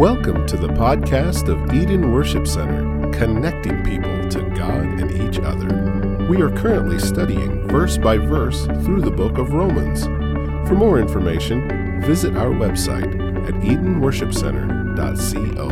Welcome 0.00 0.46
to 0.46 0.56
the 0.56 0.68
podcast 0.68 1.50
of 1.50 1.74
Eden 1.74 2.10
Worship 2.10 2.46
Center, 2.46 3.10
connecting 3.10 3.84
people 3.84 4.26
to 4.30 4.40
God 4.56 4.98
and 4.98 5.12
each 5.12 5.38
other. 5.40 5.68
We 6.26 6.40
are 6.40 6.48
currently 6.48 6.98
studying 6.98 7.68
verse 7.68 7.98
by 7.98 8.16
verse 8.16 8.64
through 8.64 9.02
the 9.02 9.10
book 9.10 9.36
of 9.36 9.52
Romans. 9.52 10.04
For 10.66 10.74
more 10.74 10.98
information, 10.98 12.00
visit 12.00 12.34
our 12.34 12.48
website 12.48 13.12
at 13.46 13.52
edenworshipcenter.co. 13.56 15.68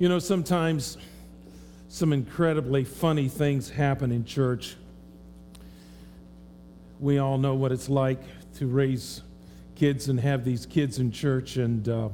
You 0.00 0.08
know, 0.08 0.18
sometimes 0.18 0.98
some 1.88 2.12
incredibly 2.12 2.82
funny 2.82 3.28
things 3.28 3.70
happen 3.70 4.10
in 4.10 4.24
church. 4.24 4.74
We 6.98 7.18
all 7.18 7.36
know 7.36 7.54
what 7.56 7.72
it's 7.72 7.88
like 7.88 8.20
to 8.56 8.66
raise 8.66 9.22
kids 9.74 10.08
and 10.08 10.20
have 10.20 10.44
these 10.44 10.66
kids 10.66 10.98
in 10.98 11.10
church, 11.10 11.56
and 11.56 11.88
uh, 11.88 12.08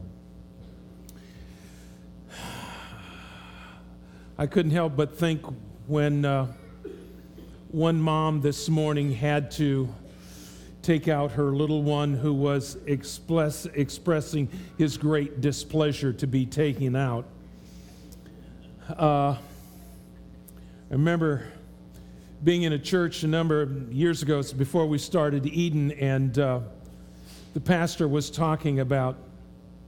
I 4.39 4.47
couldn't 4.47 4.71
help 4.71 4.97
but 4.97 5.19
think 5.19 5.43
when 5.87 6.25
uh, 6.25 6.47
one 7.71 8.01
mom 8.01 8.41
this 8.41 8.69
morning 8.69 9.13
had 9.13 9.51
to 9.53 9.89
take 10.83 11.09
out 11.09 11.33
her 11.33 11.51
little 11.51 11.83
one 11.83 12.15
who 12.15 12.33
was 12.33 12.79
express, 12.87 13.67
expressing 13.75 14.49
his 14.79 14.97
great 14.97 15.41
displeasure 15.41 16.13
to 16.13 16.27
be 16.27 16.47
taken 16.47 16.97
out. 16.97 17.27
Uh, 18.89 19.33
I 19.33 19.39
remember 20.89 21.47
being 22.45 22.63
in 22.63 22.73
a 22.73 22.79
church 22.79 23.25
a 23.25 23.27
number 23.27 23.63
of 23.63 23.93
years 23.93 24.23
ago, 24.23 24.43
before 24.57 24.87
we 24.87 24.99
started 24.99 25.47
Eden, 25.47 25.93
and 25.93 26.39
uh, 26.39 26.61
the 27.55 27.61
pastor 27.61 28.07
was 28.07 28.31
talking 28.31 28.81
about 28.81 29.17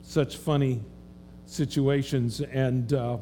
such 0.02 0.36
funny 0.36 0.82
situations. 1.46 2.40
And 2.40 2.92
uh, 2.92 3.18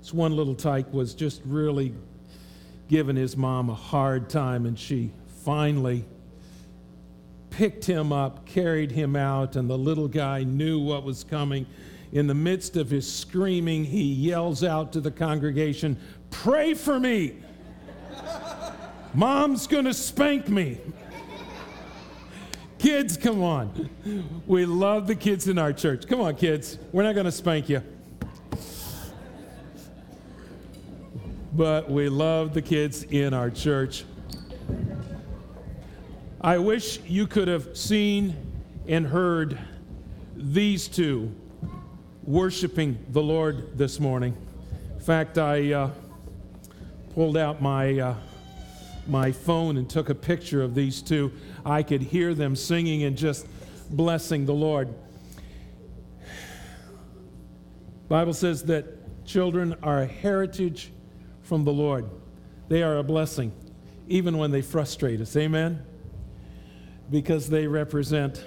this 0.00 0.12
one 0.12 0.36
little 0.36 0.54
tyke 0.54 0.92
was 0.92 1.14
just 1.14 1.40
really 1.46 1.94
giving 2.88 3.16
his 3.16 3.36
mom 3.36 3.70
a 3.70 3.74
hard 3.74 4.28
time, 4.28 4.66
and 4.66 4.78
she 4.78 5.10
finally 5.44 6.04
picked 7.50 7.84
him 7.84 8.12
up, 8.12 8.46
carried 8.46 8.90
him 8.90 9.16
out, 9.16 9.56
and 9.56 9.70
the 9.70 9.78
little 9.78 10.08
guy 10.08 10.44
knew 10.44 10.78
what 10.80 11.04
was 11.04 11.24
coming 11.24 11.66
in 12.14 12.28
the 12.28 12.34
midst 12.34 12.76
of 12.76 12.90
his 12.90 13.12
screaming, 13.12 13.84
he 13.84 14.02
yells 14.02 14.62
out 14.62 14.92
to 14.92 15.00
the 15.00 15.10
congregation, 15.10 15.98
Pray 16.30 16.72
for 16.72 17.00
me! 17.00 17.34
Mom's 19.14 19.68
gonna 19.68 19.94
spank 19.94 20.48
me. 20.48 20.78
kids, 22.78 23.16
come 23.16 23.42
on. 23.42 23.88
We 24.46 24.66
love 24.66 25.06
the 25.06 25.14
kids 25.14 25.46
in 25.46 25.56
our 25.56 25.72
church. 25.72 26.08
Come 26.08 26.20
on, 26.20 26.34
kids. 26.34 26.78
We're 26.92 27.04
not 27.04 27.14
gonna 27.14 27.30
spank 27.30 27.68
you. 27.68 27.82
But 31.52 31.88
we 31.88 32.08
love 32.08 32.52
the 32.52 32.62
kids 32.62 33.04
in 33.04 33.32
our 33.32 33.50
church. 33.50 34.04
I 36.40 36.58
wish 36.58 36.98
you 37.06 37.28
could 37.28 37.46
have 37.46 37.76
seen 37.76 38.34
and 38.88 39.06
heard 39.06 39.56
these 40.36 40.88
two 40.88 41.32
worshiping 42.24 42.98
the 43.10 43.22
Lord 43.22 43.78
this 43.78 44.00
morning. 44.00 44.36
In 44.94 45.00
fact, 45.00 45.38
I 45.38 45.72
uh, 45.72 45.90
pulled 47.14 47.36
out 47.36 47.62
my, 47.62 47.98
uh, 47.98 48.14
my 49.06 49.32
phone 49.32 49.76
and 49.76 49.88
took 49.88 50.08
a 50.08 50.14
picture 50.14 50.62
of 50.62 50.74
these 50.74 51.02
two. 51.02 51.32
I 51.64 51.82
could 51.82 52.02
hear 52.02 52.34
them 52.34 52.56
singing 52.56 53.02
and 53.02 53.16
just 53.16 53.46
blessing 53.90 54.46
the 54.46 54.54
Lord. 54.54 54.94
Bible 58.08 58.34
says 58.34 58.64
that 58.64 58.86
children 59.24 59.74
are 59.82 60.02
a 60.02 60.06
heritage 60.06 60.92
from 61.42 61.64
the 61.64 61.72
Lord. 61.72 62.08
They 62.68 62.82
are 62.82 62.98
a 62.98 63.02
blessing, 63.02 63.52
even 64.08 64.38
when 64.38 64.50
they 64.50 64.62
frustrate 64.62 65.20
us. 65.20 65.36
Amen? 65.36 65.82
Because 67.10 67.48
they 67.48 67.66
represent 67.66 68.44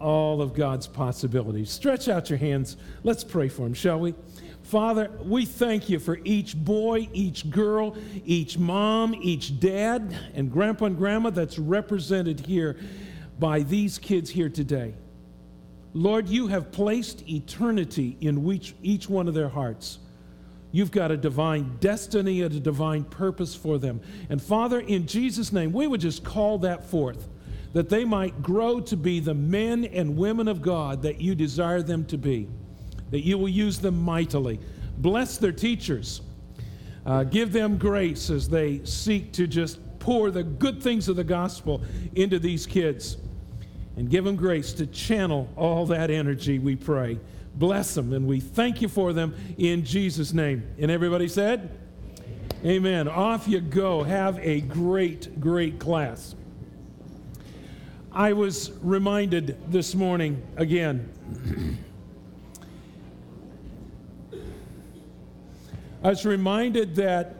all 0.00 0.42
of 0.42 0.54
God's 0.54 0.86
possibilities. 0.86 1.70
Stretch 1.70 2.08
out 2.08 2.28
your 2.28 2.38
hands. 2.38 2.76
Let's 3.02 3.24
pray 3.24 3.48
for 3.48 3.62
them, 3.62 3.74
shall 3.74 3.98
we? 3.98 4.14
Father, 4.66 5.12
we 5.22 5.44
thank 5.44 5.88
you 5.88 6.00
for 6.00 6.18
each 6.24 6.56
boy, 6.56 7.08
each 7.12 7.50
girl, 7.50 7.96
each 8.24 8.58
mom, 8.58 9.14
each 9.20 9.60
dad, 9.60 10.16
and 10.34 10.50
grandpa 10.50 10.86
and 10.86 10.98
grandma 10.98 11.30
that's 11.30 11.56
represented 11.56 12.40
here 12.40 12.76
by 13.38 13.60
these 13.60 13.98
kids 13.98 14.28
here 14.28 14.48
today. 14.48 14.94
Lord, 15.94 16.28
you 16.28 16.48
have 16.48 16.72
placed 16.72 17.28
eternity 17.28 18.16
in 18.20 18.50
each, 18.50 18.74
each 18.82 19.08
one 19.08 19.28
of 19.28 19.34
their 19.34 19.48
hearts. 19.48 20.00
You've 20.72 20.90
got 20.90 21.12
a 21.12 21.16
divine 21.16 21.76
destiny 21.78 22.42
and 22.42 22.52
a 22.52 22.60
divine 22.60 23.04
purpose 23.04 23.54
for 23.54 23.78
them. 23.78 24.00
And 24.28 24.42
Father, 24.42 24.80
in 24.80 25.06
Jesus' 25.06 25.52
name, 25.52 25.72
we 25.72 25.86
would 25.86 26.00
just 26.00 26.24
call 26.24 26.58
that 26.58 26.84
forth 26.84 27.28
that 27.72 27.88
they 27.88 28.04
might 28.04 28.42
grow 28.42 28.80
to 28.80 28.96
be 28.96 29.20
the 29.20 29.34
men 29.34 29.84
and 29.84 30.16
women 30.16 30.48
of 30.48 30.60
God 30.60 31.02
that 31.02 31.20
you 31.20 31.36
desire 31.36 31.82
them 31.82 32.04
to 32.06 32.18
be, 32.18 32.48
that 33.10 33.20
you 33.20 33.38
will 33.38 33.48
use 33.48 33.78
them 33.78 34.00
mightily. 34.02 34.58
Bless 34.98 35.36
their 35.36 35.52
teachers. 35.52 36.22
Uh, 37.04 37.24
give 37.24 37.52
them 37.52 37.78
grace 37.78 38.30
as 38.30 38.48
they 38.48 38.84
seek 38.84 39.32
to 39.32 39.46
just 39.46 39.78
pour 39.98 40.30
the 40.30 40.42
good 40.42 40.82
things 40.82 41.08
of 41.08 41.16
the 41.16 41.24
gospel 41.24 41.80
into 42.14 42.38
these 42.38 42.66
kids. 42.66 43.16
And 43.96 44.10
give 44.10 44.24
them 44.24 44.36
grace 44.36 44.72
to 44.74 44.86
channel 44.86 45.48
all 45.56 45.86
that 45.86 46.10
energy, 46.10 46.58
we 46.58 46.76
pray. 46.76 47.18
Bless 47.54 47.94
them, 47.94 48.12
and 48.12 48.26
we 48.26 48.40
thank 48.40 48.82
you 48.82 48.88
for 48.88 49.14
them 49.14 49.34
in 49.56 49.84
Jesus' 49.84 50.34
name. 50.34 50.62
And 50.78 50.90
everybody 50.90 51.28
said, 51.28 51.70
Amen. 52.64 53.06
Off 53.06 53.46
you 53.46 53.60
go. 53.60 54.02
Have 54.02 54.38
a 54.40 54.60
great, 54.62 55.40
great 55.40 55.78
class. 55.78 56.34
I 58.10 58.32
was 58.32 58.72
reminded 58.80 59.56
this 59.70 59.94
morning 59.94 60.42
again. 60.56 61.78
I 66.06 66.10
was 66.10 66.24
reminded 66.24 66.94
that 66.94 67.34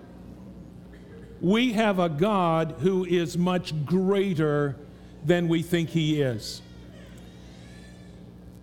we 1.40 1.74
have 1.74 2.00
a 2.00 2.08
God 2.08 2.74
who 2.80 3.04
is 3.04 3.38
much 3.38 3.72
greater 3.84 4.74
than 5.24 5.46
we 5.46 5.62
think 5.62 5.88
He 5.88 6.20
is. 6.20 6.62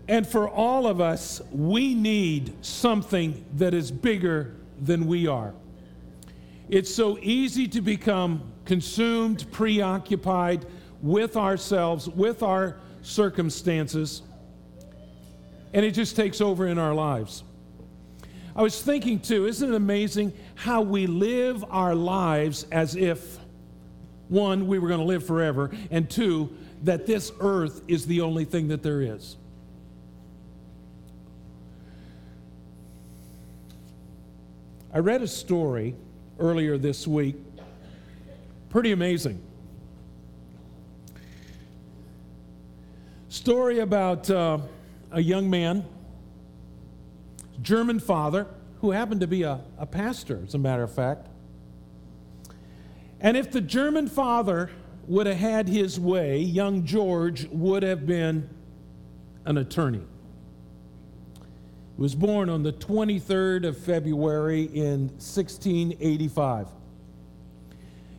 And 0.09 0.27
for 0.27 0.49
all 0.49 0.87
of 0.87 0.99
us, 0.99 1.41
we 1.53 1.95
need 1.95 2.53
something 2.65 3.45
that 3.55 3.73
is 3.73 3.91
bigger 3.91 4.53
than 4.81 5.07
we 5.07 5.25
are. 5.25 5.53
It's 6.67 6.93
so 6.93 7.17
easy 7.21 7.69
to 7.69 7.79
become 7.79 8.43
consumed, 8.65 9.49
preoccupied 9.53 10.65
with 11.01 11.37
ourselves, 11.37 12.09
with 12.09 12.43
our 12.43 12.75
circumstances, 13.03 14.21
and 15.73 15.85
it 15.85 15.91
just 15.91 16.17
takes 16.17 16.41
over 16.41 16.67
in 16.67 16.77
our 16.77 16.93
lives. 16.93 17.45
I 18.55 18.61
was 18.61 18.81
thinking 18.81 19.19
too, 19.19 19.47
isn't 19.47 19.67
it 19.67 19.75
amazing 19.75 20.33
how 20.55 20.81
we 20.81 21.07
live 21.07 21.65
our 21.69 21.95
lives 21.95 22.67
as 22.71 22.95
if, 22.95 23.39
one, 24.29 24.67
we 24.67 24.77
were 24.77 24.87
going 24.87 24.99
to 24.99 25.05
live 25.05 25.25
forever, 25.25 25.71
and 25.89 26.09
two, 26.09 26.55
that 26.83 27.07
this 27.07 27.31
earth 27.39 27.81
is 27.87 28.05
the 28.05 28.21
only 28.21 28.45
thing 28.45 28.67
that 28.67 28.83
there 28.83 29.01
is? 29.01 29.37
I 34.94 34.99
read 34.99 35.23
a 35.23 35.27
story 35.27 35.95
earlier 36.38 36.77
this 36.77 37.07
week, 37.07 37.35
pretty 38.69 38.91
amazing. 38.91 39.41
Story 43.29 43.79
about 43.79 44.29
uh, 44.29 44.59
a 45.11 45.19
young 45.19 45.49
man, 45.49 45.83
German 47.63 48.00
father, 48.00 48.45
who 48.81 48.92
happened 48.92 49.21
to 49.21 49.27
be 49.27 49.44
a, 49.44 49.62
a 49.77 49.86
pastor, 49.86 50.44
as 50.45 50.54
a 50.54 50.60
matter 50.60 50.83
of 50.83 50.94
fact. 50.94 51.27
And 53.19 53.38
if 53.38 53.51
the 53.51 53.62
German 53.62 54.07
father 54.07 54.69
would 55.07 55.27
have 55.27 55.38
had 55.38 55.69
his 55.69 56.00
way, 56.00 56.39
young 56.39 56.86
George 56.86 57.48
would 57.50 57.81
have 57.83 58.06
been 58.06 58.50
an 59.45 59.57
attorney. 59.57 60.01
He 61.95 62.01
was 62.01 62.15
born 62.15 62.50
on 62.50 62.63
the 62.63 62.74
23rd 62.74 63.66
of 63.66 63.77
February 63.77 64.63
in 64.63 65.07
1685. 65.09 66.68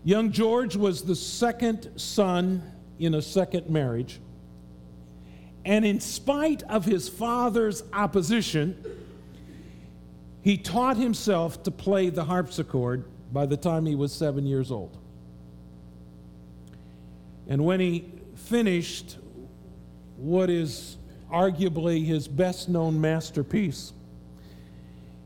Young 0.04 0.32
George 0.32 0.76
was 0.76 1.02
the 1.02 1.16
second 1.16 1.90
son 1.96 2.62
in 2.98 3.14
a 3.14 3.22
second 3.22 3.68
marriage. 3.68 4.20
And 5.64 5.84
in 5.84 6.00
spite 6.00 6.62
of 6.64 6.84
his 6.84 7.08
father's 7.08 7.82
opposition, 7.92 8.82
he 10.44 10.58
taught 10.58 10.98
himself 10.98 11.62
to 11.62 11.70
play 11.70 12.10
the 12.10 12.22
harpsichord 12.22 13.06
by 13.32 13.46
the 13.46 13.56
time 13.56 13.86
he 13.86 13.94
was 13.94 14.12
seven 14.12 14.44
years 14.46 14.70
old. 14.70 14.94
And 17.48 17.64
when 17.64 17.80
he 17.80 18.04
finished 18.36 19.16
what 20.18 20.50
is 20.50 20.98
arguably 21.32 22.04
his 22.04 22.28
best 22.28 22.68
known 22.68 23.00
masterpiece, 23.00 23.94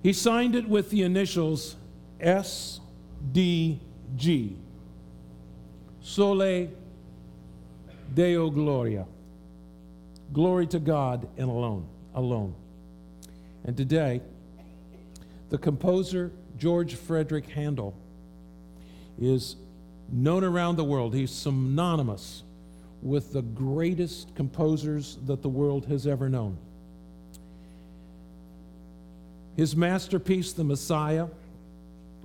he 0.04 0.12
signed 0.12 0.54
it 0.54 0.68
with 0.68 0.88
the 0.90 1.02
initials 1.02 1.74
SDG 2.20 3.80
Soli 6.00 6.70
Deo 8.14 8.50
Gloria. 8.50 9.04
Glory 10.32 10.68
to 10.68 10.78
God 10.78 11.26
and 11.36 11.50
alone, 11.50 11.88
alone. 12.14 12.54
And 13.64 13.76
today, 13.76 14.20
the 15.50 15.58
composer 15.58 16.32
George 16.56 16.94
Frederick 16.94 17.46
Handel 17.50 17.94
is 19.20 19.56
known 20.10 20.44
around 20.44 20.76
the 20.76 20.84
world. 20.84 21.14
He's 21.14 21.30
synonymous 21.30 22.42
with 23.02 23.32
the 23.32 23.42
greatest 23.42 24.34
composers 24.34 25.18
that 25.26 25.42
the 25.42 25.48
world 25.48 25.86
has 25.86 26.06
ever 26.06 26.28
known. 26.28 26.58
His 29.56 29.76
masterpiece, 29.76 30.52
The 30.52 30.64
Messiah, 30.64 31.26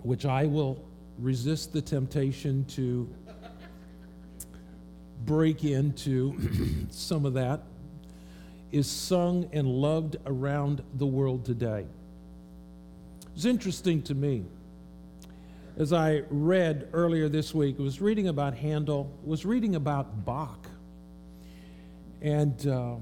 which 0.03 0.25
I 0.25 0.45
will 0.45 0.83
resist 1.19 1.73
the 1.73 1.81
temptation 1.81 2.65
to 2.65 3.09
break 5.25 5.63
into 5.63 6.35
some 6.89 7.25
of 7.25 7.33
that, 7.33 7.61
is 8.71 8.87
sung 8.87 9.49
and 9.53 9.67
loved 9.67 10.17
around 10.25 10.83
the 10.95 11.05
world 11.05 11.45
today. 11.45 11.85
It's 13.35 13.45
interesting 13.45 14.01
to 14.03 14.15
me. 14.15 14.45
As 15.75 15.91
I 15.91 16.23
read 16.29 16.87
earlier 16.93 17.27
this 17.27 17.53
week, 17.53 17.77
I 17.79 17.81
was 17.81 17.99
reading 17.99 18.27
about 18.27 18.53
Handel, 18.53 19.11
was 19.23 19.43
reading 19.43 19.75
about 19.75 20.23
Bach. 20.23 20.67
And 22.21 22.67
uh, 22.67 22.95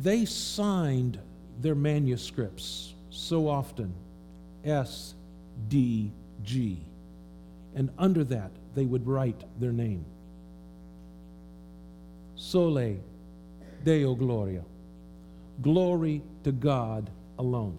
they 0.00 0.24
signed 0.24 1.20
their 1.60 1.76
manuscripts 1.76 2.94
so 3.10 3.48
often 3.48 3.94
S, 4.64 5.14
D, 5.68 6.10
G. 6.42 6.80
And 7.76 7.90
under 7.96 8.24
that, 8.24 8.50
they 8.74 8.84
would 8.84 9.06
write 9.06 9.44
their 9.60 9.72
name. 9.72 10.04
Soli 12.34 13.00
Deo 13.84 14.14
Gloria. 14.14 14.64
Glory 15.62 16.22
to 16.42 16.50
God 16.50 17.08
alone. 17.38 17.78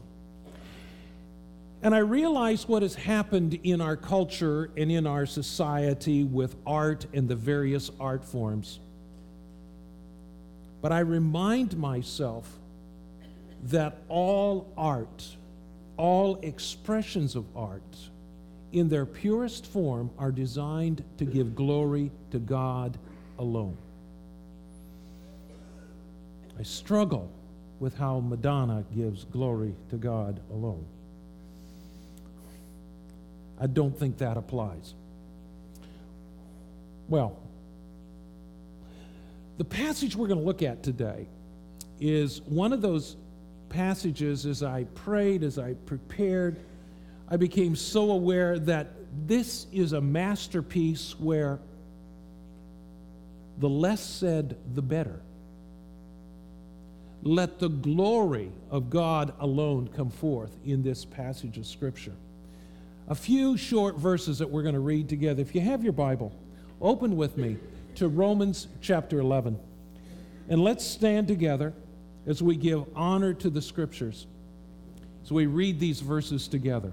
And 1.82 1.94
I 1.94 2.00
realize 2.00 2.68
what 2.68 2.82
has 2.82 2.96
happened 2.96 3.60
in 3.64 3.80
our 3.80 3.96
culture 3.96 4.72
and 4.76 4.92
in 4.92 5.06
our 5.06 5.26
society 5.26 6.24
with 6.24 6.56
art 6.66 7.06
and 7.14 7.28
the 7.28 7.36
various 7.36 7.92
art 8.00 8.26
forms. 8.26 8.80
But 10.82 10.92
I 10.92 11.00
remind 11.00 11.78
myself 11.78 12.52
that 13.66 13.98
all 14.10 14.72
art, 14.78 15.26
all 15.98 16.38
expressions 16.42 17.36
of 17.36 17.46
art, 17.56 17.82
in 18.72 18.90
their 18.90 19.06
purest 19.06 19.66
form, 19.68 20.10
are 20.18 20.32
designed 20.32 21.04
to 21.18 21.26
give 21.26 21.56
glory 21.56 22.12
to 22.32 22.40
God 22.40 22.98
alone. 23.38 23.78
I 26.60 26.64
struggle 26.64 27.30
with 27.80 27.98
how 27.98 28.20
Madonna 28.20 28.86
gives 28.96 29.24
glory 29.26 29.74
to 29.90 29.98
God 29.98 30.40
alone. 30.52 30.86
I 33.60 33.68
don't 33.68 33.98
think 33.98 34.18
that 34.18 34.38
applies. 34.38 34.94
Well, 37.08 37.38
the 39.58 39.64
passage 39.64 40.16
we're 40.16 40.28
going 40.28 40.40
to 40.40 40.46
look 40.46 40.62
at 40.62 40.84
today 40.84 41.28
is 42.00 42.42
one 42.42 42.74
of 42.74 42.82
those 42.82 43.16
passages 43.70 44.46
as 44.46 44.64
I 44.64 44.84
prayed, 44.96 45.44
as 45.44 45.58
I 45.58 45.74
prepared, 45.86 46.60
I 47.30 47.38
became 47.38 47.76
so 47.76 48.12
aware 48.12 48.60
that 48.60 48.88
this 49.28 49.66
is 49.72 49.94
a 49.94 50.02
masterpiece 50.02 51.16
where 51.20 51.60
the 53.58 53.70
less 53.70 54.04
said, 54.04 54.58
the 54.74 54.82
better. 54.82 55.22
Let 57.28 57.58
the 57.58 57.70
glory 57.70 58.52
of 58.70 58.92
God 58.92 59.34
alone 59.40 59.90
come 59.96 60.12
forth 60.12 60.56
in 60.64 60.84
this 60.84 61.04
passage 61.04 61.58
of 61.58 61.66
Scripture. 61.66 62.14
A 63.08 63.16
few 63.16 63.58
short 63.58 63.98
verses 63.98 64.38
that 64.38 64.48
we're 64.52 64.62
going 64.62 64.76
to 64.76 64.80
read 64.80 65.10
together. 65.10 65.42
If 65.42 65.56
you 65.56 65.62
have 65.62 65.84
your 65.84 65.92
Bible, 65.92 66.32
open 66.80 67.18
with 67.18 67.36
me 67.36 67.58
to 67.96 68.08
Romans 68.08 68.68
chapter 68.80 69.18
11. 69.20 69.58
And 70.50 70.64
let's 70.64 70.86
stand 70.86 71.28
together 71.28 71.74
as 72.28 72.44
we 72.44 72.56
give 72.56 72.86
honor 72.96 73.34
to 73.34 73.50
the 73.50 73.62
Scriptures, 73.62 74.28
as 75.24 75.32
we 75.32 75.48
read 75.48 75.80
these 75.80 76.02
verses 76.02 76.48
together. 76.48 76.92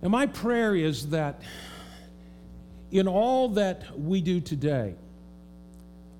And 0.00 0.10
my 0.10 0.24
prayer 0.24 0.74
is 0.74 1.10
that 1.10 1.42
in 2.90 3.06
all 3.06 3.50
that 3.50 3.98
we 3.98 4.22
do 4.22 4.40
today, 4.40 4.94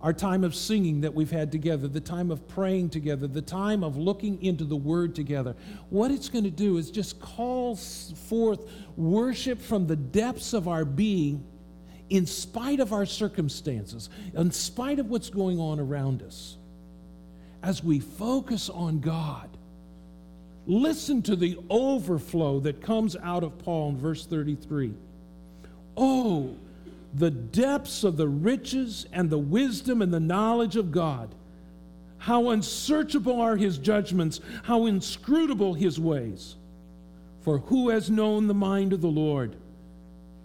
our 0.07 0.13
time 0.13 0.45
of 0.45 0.55
singing 0.55 1.01
that 1.01 1.13
we've 1.13 1.33
had 1.33 1.51
together, 1.51 1.89
the 1.89 2.01
time 2.01 2.31
of 2.31 2.47
praying 2.47 2.89
together, 2.89 3.27
the 3.27 3.43
time 3.43 3.83
of 3.83 3.97
looking 3.97 4.41
into 4.41 4.63
the 4.63 4.77
Word 4.77 5.17
together. 5.17 5.57
What 5.91 6.13
it's 6.13 6.29
going 6.29 6.45
to 6.45 6.51
do 6.51 6.77
is 6.77 6.93
just 6.93 7.19
call 7.19 7.75
forth 7.75 8.71
worship 8.97 9.61
from 9.61 9.89
the 9.89 9.97
depths 9.97 10.53
of 10.53 10.69
our 10.69 10.85
being, 10.85 11.45
in 12.09 12.25
spite 12.25 12.79
of 12.79 12.93
our 12.93 13.05
circumstances, 13.05 14.09
in 14.33 14.53
spite 14.53 15.01
of 15.01 15.11
what's 15.11 15.29
going 15.29 15.59
on 15.59 15.81
around 15.81 16.23
us. 16.23 16.57
As 17.65 17.83
we 17.83 17.99
focus 17.99 18.71
on 18.71 19.01
God, 19.01 19.49
listen 20.69 21.21
to 21.23 21.35
the 21.35 21.59
overflow 21.69 22.61
that 22.61 22.81
comes 22.81 23.17
out 23.17 23.43
of 23.43 23.59
Paul 23.59 23.89
in 23.89 23.97
verse 23.97 24.25
33. 24.25 24.95
Oh, 25.97 26.55
the 27.17 27.31
depths 27.31 28.05
of 28.05 28.19
the 28.19 28.29
riches 28.29 29.07
and 29.11 29.31
the 29.31 29.39
wisdom 29.39 30.03
and 30.03 30.13
the 30.13 30.21
knowledge 30.21 30.77
of 30.77 30.93
God. 30.93 31.35
How 32.19 32.51
unsearchable 32.51 33.41
are 33.41 33.57
his 33.57 33.79
judgments, 33.79 34.41
how 34.65 34.85
inscrutable 34.87 35.75
his 35.75 35.99
ways. 35.99 36.57
For 37.41 37.59
who 37.59 37.89
has 37.89 38.11
known 38.11 38.49
the 38.49 38.55
mind 38.55 38.93
of 38.93 39.01
the 39.01 39.09
Lord? 39.09 39.57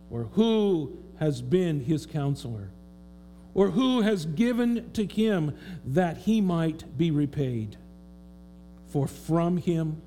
Or 0.09 0.25
who 0.33 0.97
has 1.19 1.41
been 1.41 1.81
his 1.81 2.05
counselor? 2.05 2.69
Or 3.53 3.71
who 3.71 4.01
has 4.01 4.25
given 4.25 4.91
to 4.93 5.05
him 5.05 5.57
that 5.85 6.17
he 6.17 6.39
might 6.39 6.97
be 6.97 7.11
repaid? 7.11 7.77
For 8.87 9.07
from 9.07 9.57
him, 9.57 10.01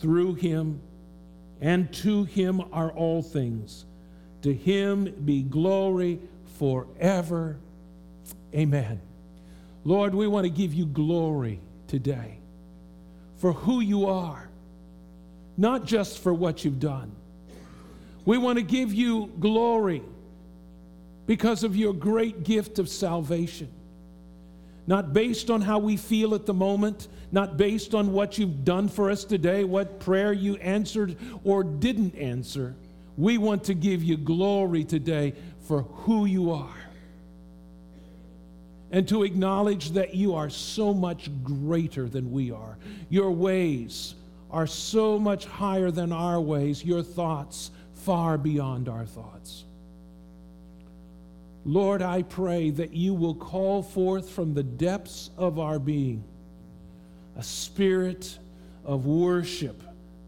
through 0.00 0.34
him, 0.34 0.80
and 1.60 1.90
to 1.94 2.24
him 2.24 2.60
are 2.72 2.90
all 2.90 3.22
things. 3.22 3.86
To 4.42 4.52
him 4.52 5.12
be 5.24 5.42
glory 5.42 6.20
forever. 6.58 7.56
Amen. 8.54 9.00
Lord, 9.84 10.14
we 10.14 10.26
want 10.26 10.44
to 10.44 10.50
give 10.50 10.74
you 10.74 10.86
glory 10.86 11.60
today 11.86 12.38
for 13.36 13.52
who 13.52 13.80
you 13.80 14.06
are, 14.06 14.48
not 15.56 15.84
just 15.84 16.18
for 16.18 16.32
what 16.32 16.64
you've 16.64 16.80
done. 16.80 17.12
We 18.24 18.38
want 18.38 18.58
to 18.58 18.64
give 18.64 18.92
you 18.92 19.30
glory 19.38 20.02
because 21.26 21.62
of 21.62 21.76
your 21.76 21.92
great 21.92 22.42
gift 22.42 22.78
of 22.78 22.88
salvation. 22.88 23.68
Not 24.88 25.12
based 25.12 25.50
on 25.50 25.60
how 25.60 25.78
we 25.78 25.96
feel 25.96 26.34
at 26.34 26.46
the 26.46 26.54
moment, 26.54 27.08
not 27.32 27.56
based 27.56 27.94
on 27.94 28.12
what 28.12 28.38
you've 28.38 28.64
done 28.64 28.88
for 28.88 29.10
us 29.10 29.24
today, 29.24 29.64
what 29.64 29.98
prayer 30.00 30.32
you 30.32 30.56
answered 30.56 31.16
or 31.44 31.64
didn't 31.64 32.14
answer 32.16 32.74
we 33.16 33.38
want 33.38 33.64
to 33.64 33.74
give 33.74 34.02
you 34.02 34.16
glory 34.16 34.84
today 34.84 35.34
for 35.66 35.82
who 35.82 36.26
you 36.26 36.52
are. 36.52 36.74
And 38.90 39.08
to 39.08 39.24
acknowledge 39.24 39.90
that 39.92 40.14
you 40.14 40.34
are 40.34 40.48
so 40.48 40.94
much 40.94 41.30
greater 41.42 42.08
than 42.08 42.30
we 42.30 42.52
are. 42.52 42.78
Your 43.08 43.30
ways 43.30 44.14
are 44.50 44.66
so 44.66 45.18
much 45.18 45.44
higher 45.44 45.90
than 45.90 46.12
our 46.12 46.40
ways, 46.40 46.84
your 46.84 47.02
thoughts 47.02 47.70
far 47.94 48.38
beyond 48.38 48.88
our 48.88 49.04
thoughts. 49.04 49.64
Lord, 51.64 52.00
I 52.00 52.22
pray 52.22 52.70
that 52.70 52.92
you 52.92 53.12
will 53.12 53.34
call 53.34 53.82
forth 53.82 54.30
from 54.30 54.54
the 54.54 54.62
depths 54.62 55.30
of 55.36 55.58
our 55.58 55.80
being 55.80 56.22
a 57.36 57.42
spirit 57.42 58.38
of 58.84 59.04
worship 59.04 59.82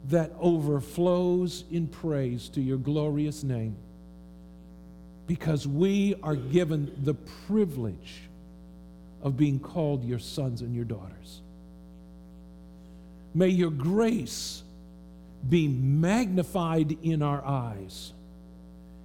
that 0.06 0.32
overflows 0.38 1.64
in 1.70 1.86
praise 1.86 2.48
to 2.50 2.60
your 2.60 2.78
glorious 2.78 3.42
name 3.42 3.76
because 5.26 5.66
we 5.66 6.14
are 6.22 6.36
given 6.36 6.90
the 7.04 7.14
privilege 7.14 8.22
of 9.22 9.36
being 9.36 9.60
called 9.60 10.04
your 10.04 10.18
sons 10.18 10.62
and 10.62 10.74
your 10.74 10.84
daughters. 10.84 11.42
May 13.34 13.48
your 13.48 13.70
grace 13.70 14.62
be 15.46 15.68
magnified 15.68 16.96
in 17.02 17.22
our 17.22 17.44
eyes, 17.44 18.12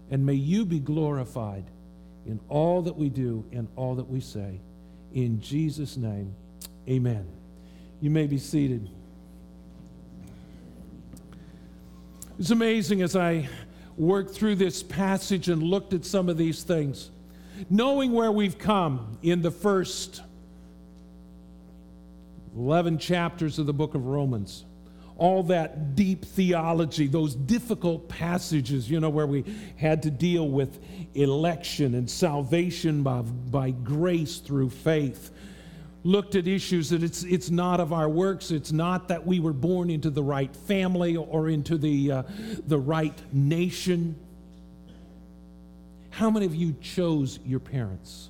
and 0.10 0.26
may 0.26 0.34
you 0.34 0.66
be 0.66 0.80
glorified 0.80 1.66
in 2.26 2.40
all 2.48 2.82
that 2.84 2.96
we 2.96 3.10
do 3.10 3.46
and 3.52 3.68
all 3.76 3.96
that 3.96 4.10
we 4.10 4.22
say. 4.22 4.60
In 5.14 5.42
Jesus' 5.42 5.98
name, 5.98 6.34
amen. 6.88 7.28
You 8.00 8.10
may 8.10 8.28
be 8.28 8.38
seated. 8.38 8.90
It's 12.40 12.50
amazing 12.50 13.04
as 13.04 13.16
I 13.16 13.48
worked 13.96 14.34
through 14.34 14.56
this 14.56 14.82
passage 14.82 15.50
and 15.50 15.62
looked 15.62 15.94
at 15.94 16.04
some 16.04 16.30
of 16.30 16.38
these 16.38 16.64
things, 16.64 17.12
knowing 17.70 18.12
where 18.12 18.32
we've 18.32 18.58
come 18.58 19.20
in 19.22 19.44
the 19.44 19.52
first 19.52 20.22
11 22.56 22.98
chapters 22.98 23.60
of 23.60 23.68
the 23.68 23.74
book 23.74 23.94
of 23.94 24.08
Romans. 24.08 24.66
All 25.16 25.44
that 25.44 25.96
deep 25.96 26.26
theology, 26.26 27.06
those 27.06 27.36
difficult 27.36 28.10
passages, 28.10 28.90
you 28.90 29.00
know, 29.00 29.12
where 29.12 29.28
we 29.28 29.46
had 29.78 30.02
to 30.04 30.10
deal 30.10 30.50
with 30.50 30.84
election 31.14 31.94
and 31.94 32.10
salvation 32.10 33.04
by, 33.04 33.22
by 33.22 33.70
grace 33.70 34.40
through 34.40 34.72
faith 34.72 35.30
looked 36.04 36.36
at 36.36 36.48
issues 36.48 36.90
that 36.90 37.02
it's, 37.02 37.24
it's 37.24 37.50
not 37.50 37.80
of 37.80 37.94
our 37.94 38.10
works. 38.10 38.52
It's 38.52 38.72
not 38.72 39.08
that 39.08 39.26
we 39.26 39.40
were 39.40 39.54
born 39.54 39.90
into 39.90 40.10
the 40.10 40.24
right 40.24 40.54
family 40.54 41.16
or 41.16 41.50
into 41.50 41.78
the, 41.78 42.12
uh, 42.12 42.24
the 42.68 42.78
right 42.78 43.18
nation. 43.32 44.16
How 46.10 46.30
many 46.30 46.46
of 46.46 46.54
you 46.54 46.76
chose 46.82 47.40
your 47.46 47.60
parents? 47.60 48.30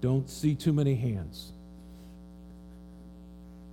Don't 0.00 0.28
see 0.28 0.54
too 0.54 0.72
many 0.72 0.94
hands. 0.94 1.52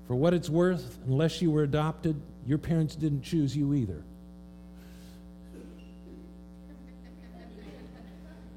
For 0.08 0.16
what 0.16 0.34
it's 0.34 0.50
worth, 0.50 0.98
unless 1.08 1.42
you 1.42 1.52
were 1.52 1.64
adopted, 1.64 2.20
your 2.46 2.58
parents 2.58 2.96
didn't 2.96 3.22
choose 3.22 3.56
you 3.56 3.74
either. 3.74 4.04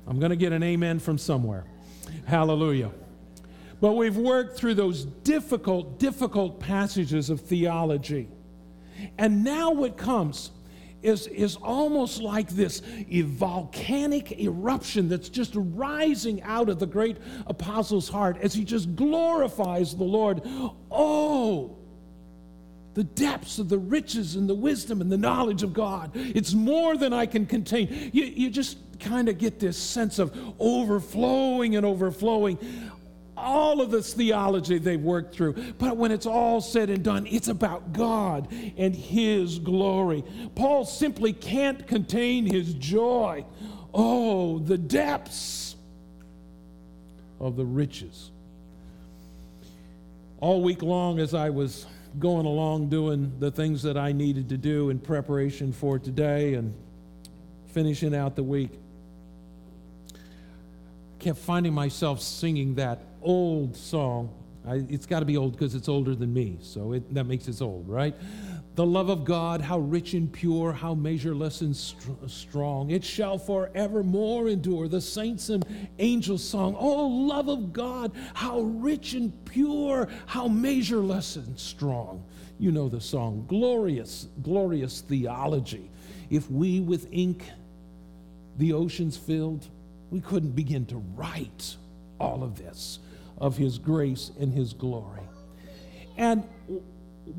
I'm 0.06 0.18
going 0.18 0.30
to 0.30 0.36
get 0.36 0.52
an 0.52 0.62
amen 0.62 0.98
from 0.98 1.16
somewhere. 1.16 1.64
Hallelujah. 2.26 2.90
But 3.82 3.94
we've 3.94 4.16
worked 4.16 4.56
through 4.56 4.74
those 4.74 5.04
difficult, 5.04 5.98
difficult 5.98 6.60
passages 6.60 7.30
of 7.30 7.40
theology. 7.40 8.28
And 9.18 9.42
now 9.42 9.72
what 9.72 9.96
comes 9.96 10.52
is, 11.02 11.26
is 11.26 11.56
almost 11.56 12.22
like 12.22 12.48
this 12.50 12.80
volcanic 13.10 14.38
eruption 14.38 15.08
that's 15.08 15.28
just 15.28 15.50
rising 15.56 16.40
out 16.42 16.68
of 16.68 16.78
the 16.78 16.86
great 16.86 17.16
apostle's 17.48 18.08
heart 18.08 18.38
as 18.40 18.54
he 18.54 18.64
just 18.64 18.94
glorifies 18.94 19.96
the 19.96 20.04
Lord. 20.04 20.42
Oh, 20.88 21.76
the 22.94 23.02
depths 23.02 23.58
of 23.58 23.68
the 23.68 23.78
riches 23.78 24.36
and 24.36 24.48
the 24.48 24.54
wisdom 24.54 25.00
and 25.00 25.10
the 25.10 25.18
knowledge 25.18 25.64
of 25.64 25.72
God. 25.72 26.12
It's 26.14 26.54
more 26.54 26.96
than 26.96 27.12
I 27.12 27.26
can 27.26 27.46
contain. 27.46 28.10
You, 28.12 28.22
you 28.26 28.48
just 28.48 28.78
kind 29.00 29.28
of 29.28 29.38
get 29.38 29.58
this 29.58 29.76
sense 29.76 30.18
of 30.18 30.36
overflowing 30.60 31.74
and 31.74 31.84
overflowing 31.84 32.58
all 33.42 33.80
of 33.80 33.90
this 33.90 34.14
theology 34.14 34.78
they've 34.78 35.00
worked 35.00 35.34
through. 35.34 35.54
But 35.78 35.96
when 35.96 36.10
it's 36.10 36.26
all 36.26 36.60
said 36.60 36.90
and 36.90 37.02
done, 37.02 37.26
it's 37.26 37.48
about 37.48 37.92
God 37.92 38.48
and 38.76 38.94
His 38.94 39.58
glory. 39.58 40.24
Paul 40.54 40.84
simply 40.84 41.32
can't 41.32 41.86
contain 41.86 42.46
his 42.46 42.74
joy. 42.74 43.44
Oh, 43.92 44.58
the 44.58 44.78
depths 44.78 45.76
of 47.40 47.56
the 47.56 47.64
riches. 47.64 48.30
All 50.40 50.62
week 50.62 50.82
long, 50.82 51.18
as 51.18 51.34
I 51.34 51.50
was 51.50 51.86
going 52.18 52.46
along 52.46 52.88
doing 52.88 53.32
the 53.38 53.50
things 53.50 53.82
that 53.82 53.96
I 53.96 54.12
needed 54.12 54.48
to 54.50 54.56
do 54.56 54.90
in 54.90 54.98
preparation 54.98 55.72
for 55.72 55.98
today 55.98 56.54
and 56.54 56.74
finishing 57.66 58.14
out 58.14 58.36
the 58.36 58.42
week, 58.42 58.70
kept 61.22 61.38
finding 61.38 61.72
myself 61.72 62.20
singing 62.20 62.74
that 62.74 63.00
old 63.22 63.76
song. 63.76 64.34
I, 64.66 64.84
it's 64.88 65.06
got 65.06 65.20
to 65.20 65.24
be 65.24 65.36
old 65.36 65.52
because 65.52 65.74
it's 65.74 65.88
older 65.88 66.14
than 66.14 66.32
me, 66.32 66.58
so 66.60 66.92
it, 66.92 67.14
that 67.14 67.24
makes 67.24 67.48
it 67.48 67.62
old, 67.62 67.88
right? 67.88 68.14
The 68.74 68.86
love 68.86 69.08
of 69.08 69.24
God, 69.24 69.60
how 69.60 69.78
rich 69.78 70.14
and 70.14 70.32
pure, 70.32 70.72
how 70.72 70.94
measureless 70.94 71.60
and 71.60 71.76
st- 71.76 72.30
strong. 72.30 72.90
It 72.90 73.04
shall 73.04 73.38
forevermore 73.38 74.48
endure. 74.48 74.88
The 74.88 75.00
saints 75.00 75.50
and 75.50 75.64
angels 75.98 76.42
song, 76.42 76.74
Oh, 76.78 77.06
love 77.06 77.48
of 77.48 77.72
God, 77.72 78.12
how 78.34 78.60
rich 78.60 79.12
and 79.12 79.32
pure, 79.44 80.08
how 80.26 80.48
measureless 80.48 81.36
and 81.36 81.58
strong. 81.58 82.24
You 82.58 82.72
know 82.72 82.88
the 82.88 83.00
song. 83.00 83.44
Glorious, 83.46 84.28
glorious 84.42 85.02
theology. 85.02 85.90
If 86.30 86.50
we 86.50 86.80
with 86.80 87.08
ink 87.12 87.44
the 88.56 88.72
oceans 88.72 89.16
filled, 89.16 89.68
we 90.12 90.20
couldn't 90.20 90.54
begin 90.54 90.84
to 90.86 90.98
write 91.16 91.76
all 92.20 92.44
of 92.44 92.56
this 92.58 92.98
of 93.38 93.56
His 93.56 93.78
grace 93.78 94.30
and 94.38 94.52
His 94.52 94.74
glory. 94.74 95.22
And 96.18 96.44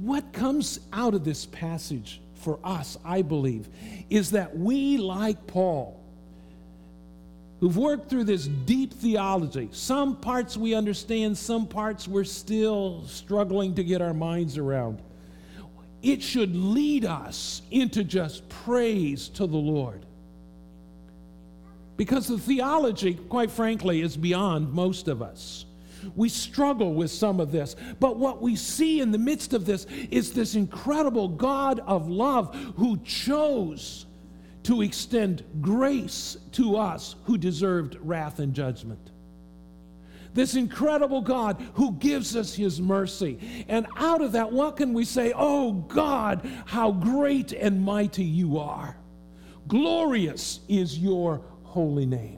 what 0.01 0.34
comes 0.34 0.80
out 0.92 1.13
of 1.13 1.24
this 1.24 1.46
passage 1.46 2.20
for 2.34 2.60
us, 2.63 2.98
I 3.06 3.22
believe, 3.22 3.70
is 4.10 4.32
that 4.32 4.58
we, 4.58 4.98
like 4.98 5.46
Paul, 5.46 6.03
who've 7.60 7.77
worked 7.77 8.10
through 8.10 8.24
this 8.24 8.48
deep 8.48 8.92
theology, 8.92 9.70
some 9.72 10.18
parts 10.18 10.58
we 10.58 10.74
understand, 10.74 11.38
some 11.38 11.68
parts 11.68 12.08
we're 12.08 12.24
still 12.24 13.03
struggling 13.06 13.75
to 13.75 13.84
get 13.84 14.01
our 14.01 14.15
minds 14.15 14.58
around. 14.58 15.00
It 16.01 16.24
should 16.24 16.56
lead 16.56 17.06
us 17.06 17.62
into 17.70 18.03
just 18.03 18.50
praise 18.50 19.30
to 19.30 19.46
the 19.46 19.58
Lord. 19.58 20.06
Because 21.98 22.28
the 22.28 22.38
theology, 22.38 23.14
quite 23.14 23.52
frankly, 23.52 24.02
is 24.02 24.18
beyond 24.18 24.74
most 24.74 25.08
of 25.08 25.22
us. 25.22 25.66
We 26.16 26.30
struggle 26.30 26.94
with 26.94 27.12
some 27.12 27.40
of 27.40 27.52
this. 27.52 27.76
But 28.00 28.18
what 28.18 28.42
we 28.42 28.56
see 28.56 29.00
in 29.00 29.12
the 29.12 29.18
midst 29.18 29.54
of 29.54 29.66
this 29.66 29.86
is 30.12 30.34
this 30.34 30.56
incredible 30.56 31.30
God 31.30 31.80
of 31.80 32.10
love 32.10 32.56
who 32.78 32.98
chose 32.98 34.06
to 34.64 34.82
extend 34.82 35.44
grace 35.62 36.38
to 36.54 36.78
us 36.78 37.16
who 37.26 37.38
deserved 37.38 37.98
wrath 38.02 38.40
and 38.40 38.54
judgment. 38.54 39.12
This 40.34 40.56
incredible 40.56 41.22
God 41.22 41.64
who 41.76 41.94
gives 41.94 42.36
us 42.36 42.56
his 42.56 42.82
mercy. 42.82 43.66
And 43.68 43.86
out 43.98 44.22
of 44.22 44.32
that, 44.32 44.52
what 44.52 44.78
can 44.78 44.94
we 44.94 45.06
say? 45.06 45.32
Oh 45.36 45.74
God, 45.74 46.50
how 46.66 46.92
great 46.92 47.52
and 47.54 47.84
mighty 47.84 48.24
you 48.24 48.58
are. 48.58 48.98
Glorious 49.68 50.60
is 50.68 50.98
your 50.98 51.42
holy 51.74 52.06
name. 52.06 52.38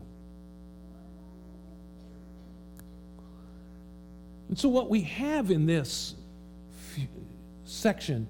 And 4.48 4.58
so, 4.58 4.70
what 4.70 4.90
we 4.90 5.02
have 5.02 5.52
in 5.52 5.66
this 5.66 6.16
section 7.66 8.30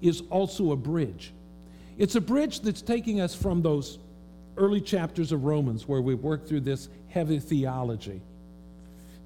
is 0.00 0.22
also 0.30 0.70
a 0.70 0.76
bridge. 0.76 1.32
It's 1.98 2.14
a 2.14 2.20
bridge 2.20 2.60
that's 2.60 2.82
taking 2.82 3.20
us 3.20 3.34
from 3.34 3.62
those 3.62 3.98
early 4.56 4.80
chapters 4.80 5.32
of 5.32 5.42
Romans 5.42 5.88
where 5.88 6.00
we 6.00 6.14
worked 6.14 6.48
through 6.48 6.60
this 6.60 6.88
heavy 7.08 7.40
theology. 7.40 8.22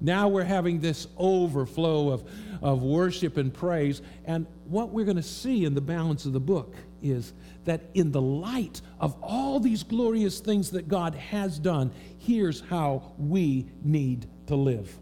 Now 0.01 0.27
we're 0.27 0.43
having 0.43 0.79
this 0.79 1.07
overflow 1.17 2.09
of, 2.09 2.23
of 2.61 2.81
worship 2.83 3.37
and 3.37 3.53
praise. 3.53 4.01
And 4.25 4.45
what 4.65 4.89
we're 4.89 5.05
going 5.05 5.17
to 5.17 5.23
see 5.23 5.65
in 5.65 5.73
the 5.73 5.81
balance 5.81 6.25
of 6.25 6.33
the 6.33 6.39
book 6.39 6.75
is 7.01 7.33
that 7.65 7.81
in 7.93 8.11
the 8.11 8.21
light 8.21 8.81
of 8.99 9.15
all 9.21 9.59
these 9.59 9.83
glorious 9.83 10.39
things 10.39 10.71
that 10.71 10.87
God 10.87 11.15
has 11.15 11.59
done, 11.59 11.91
here's 12.17 12.61
how 12.61 13.13
we 13.17 13.67
need 13.83 14.27
to 14.47 14.55
live. 14.55 14.97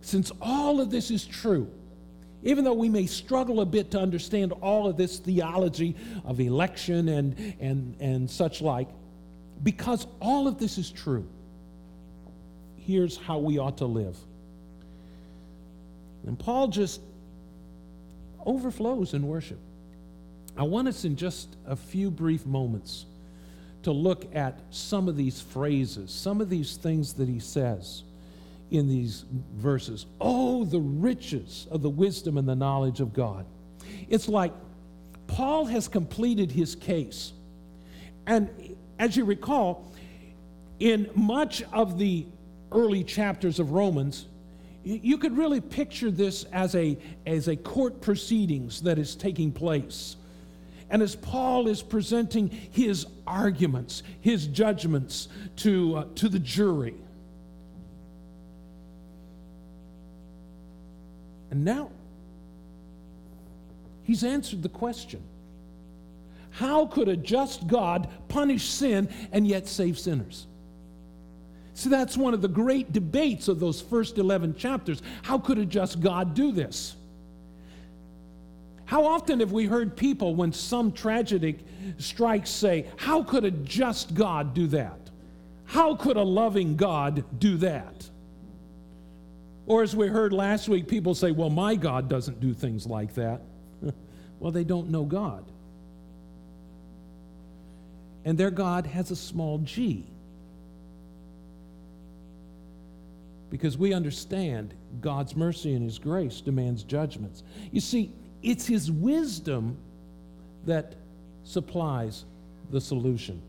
Since 0.00 0.30
all 0.40 0.80
of 0.80 0.90
this 0.90 1.10
is 1.10 1.24
true, 1.24 1.70
even 2.42 2.64
though 2.64 2.74
we 2.74 2.88
may 2.88 3.06
struggle 3.06 3.60
a 3.60 3.66
bit 3.66 3.90
to 3.90 3.98
understand 3.98 4.52
all 4.60 4.86
of 4.86 4.96
this 4.96 5.18
theology 5.18 5.96
of 6.24 6.38
election 6.38 7.08
and, 7.08 7.56
and, 7.60 7.96
and 8.00 8.30
such 8.30 8.62
like, 8.62 8.88
because 9.62 10.06
all 10.20 10.46
of 10.46 10.58
this 10.58 10.78
is 10.78 10.90
true, 10.90 11.26
here's 12.86 13.16
how 13.16 13.38
we 13.38 13.58
ought 13.58 13.78
to 13.78 13.86
live. 13.86 14.16
And 16.26 16.38
Paul 16.38 16.68
just 16.68 17.00
overflows 18.44 19.14
in 19.14 19.26
worship. 19.26 19.58
I 20.56 20.62
want 20.62 20.88
us 20.88 21.04
in 21.04 21.16
just 21.16 21.56
a 21.66 21.76
few 21.76 22.10
brief 22.10 22.46
moments 22.46 23.06
to 23.82 23.92
look 23.92 24.34
at 24.34 24.58
some 24.70 25.08
of 25.08 25.16
these 25.16 25.40
phrases, 25.40 26.10
some 26.10 26.40
of 26.40 26.48
these 26.48 26.76
things 26.76 27.14
that 27.14 27.28
he 27.28 27.38
says 27.38 28.02
in 28.70 28.88
these 28.88 29.24
verses. 29.54 30.06
Oh, 30.20 30.64
the 30.64 30.80
riches 30.80 31.68
of 31.70 31.82
the 31.82 31.90
wisdom 31.90 32.38
and 32.38 32.48
the 32.48 32.56
knowledge 32.56 33.00
of 33.00 33.12
God. 33.12 33.44
It's 34.08 34.28
like 34.28 34.52
Paul 35.26 35.66
has 35.66 35.88
completed 35.88 36.50
his 36.50 36.74
case. 36.74 37.32
And 38.26 38.50
as 38.98 39.16
you 39.16 39.24
recall, 39.24 39.92
in 40.80 41.08
much 41.14 41.62
of 41.72 41.98
the 41.98 42.26
early 42.72 43.04
chapters 43.04 43.58
of 43.58 43.72
Romans, 43.72 44.26
you 44.84 45.18
could 45.18 45.36
really 45.36 45.60
picture 45.60 46.10
this 46.12 46.44
as 46.52 46.74
a, 46.76 46.96
as 47.26 47.48
a 47.48 47.56
court 47.56 48.00
proceedings 48.00 48.82
that 48.82 48.98
is 48.98 49.16
taking 49.16 49.50
place. 49.50 50.16
And 50.90 51.02
as 51.02 51.16
Paul 51.16 51.66
is 51.66 51.82
presenting 51.82 52.48
his 52.48 53.06
arguments, 53.26 54.04
his 54.20 54.46
judgments 54.46 55.28
to, 55.56 55.96
uh, 55.96 56.04
to 56.16 56.28
the 56.28 56.38
jury, 56.38 56.94
and 61.50 61.64
now 61.64 61.90
he's 64.04 64.22
answered 64.22 64.62
the 64.62 64.68
question 64.68 65.22
How 66.50 66.86
could 66.86 67.08
a 67.08 67.16
just 67.16 67.66
God 67.66 68.08
punish 68.28 68.68
sin 68.68 69.08
and 69.32 69.48
yet 69.48 69.66
save 69.66 69.98
sinners? 69.98 70.46
So 71.76 71.90
that's 71.90 72.16
one 72.16 72.32
of 72.32 72.40
the 72.40 72.48
great 72.48 72.90
debates 72.90 73.48
of 73.48 73.60
those 73.60 73.82
first 73.82 74.16
11 74.16 74.54
chapters. 74.54 75.02
How 75.20 75.38
could 75.38 75.58
a 75.58 75.66
just 75.66 76.00
God 76.00 76.32
do 76.32 76.50
this? 76.50 76.96
How 78.86 79.04
often 79.04 79.40
have 79.40 79.52
we 79.52 79.66
heard 79.66 79.94
people, 79.94 80.34
when 80.34 80.54
some 80.54 80.90
tragedy 80.90 81.58
strikes, 81.98 82.48
say, 82.48 82.86
How 82.96 83.22
could 83.22 83.44
a 83.44 83.50
just 83.50 84.14
God 84.14 84.54
do 84.54 84.68
that? 84.68 84.98
How 85.66 85.94
could 85.96 86.16
a 86.16 86.22
loving 86.22 86.76
God 86.76 87.24
do 87.38 87.58
that? 87.58 88.08
Or 89.66 89.82
as 89.82 89.94
we 89.94 90.08
heard 90.08 90.32
last 90.32 90.70
week, 90.70 90.88
people 90.88 91.14
say, 91.14 91.30
Well, 91.30 91.50
my 91.50 91.74
God 91.76 92.08
doesn't 92.08 92.40
do 92.40 92.54
things 92.54 92.86
like 92.86 93.12
that. 93.16 93.42
well, 94.40 94.50
they 94.50 94.64
don't 94.64 94.88
know 94.88 95.04
God. 95.04 95.44
And 98.24 98.38
their 98.38 98.50
God 98.50 98.86
has 98.86 99.10
a 99.10 99.16
small 99.16 99.58
g. 99.58 100.06
Because 103.50 103.78
we 103.78 103.92
understand 103.92 104.74
God's 105.00 105.36
mercy 105.36 105.74
and 105.74 105.84
His 105.84 105.98
grace 105.98 106.40
demands 106.40 106.82
judgments. 106.82 107.42
You 107.70 107.80
see, 107.80 108.12
it's 108.42 108.66
His 108.66 108.90
wisdom 108.90 109.76
that 110.64 110.96
supplies 111.44 112.24
the 112.70 112.80
solution. 112.80 113.40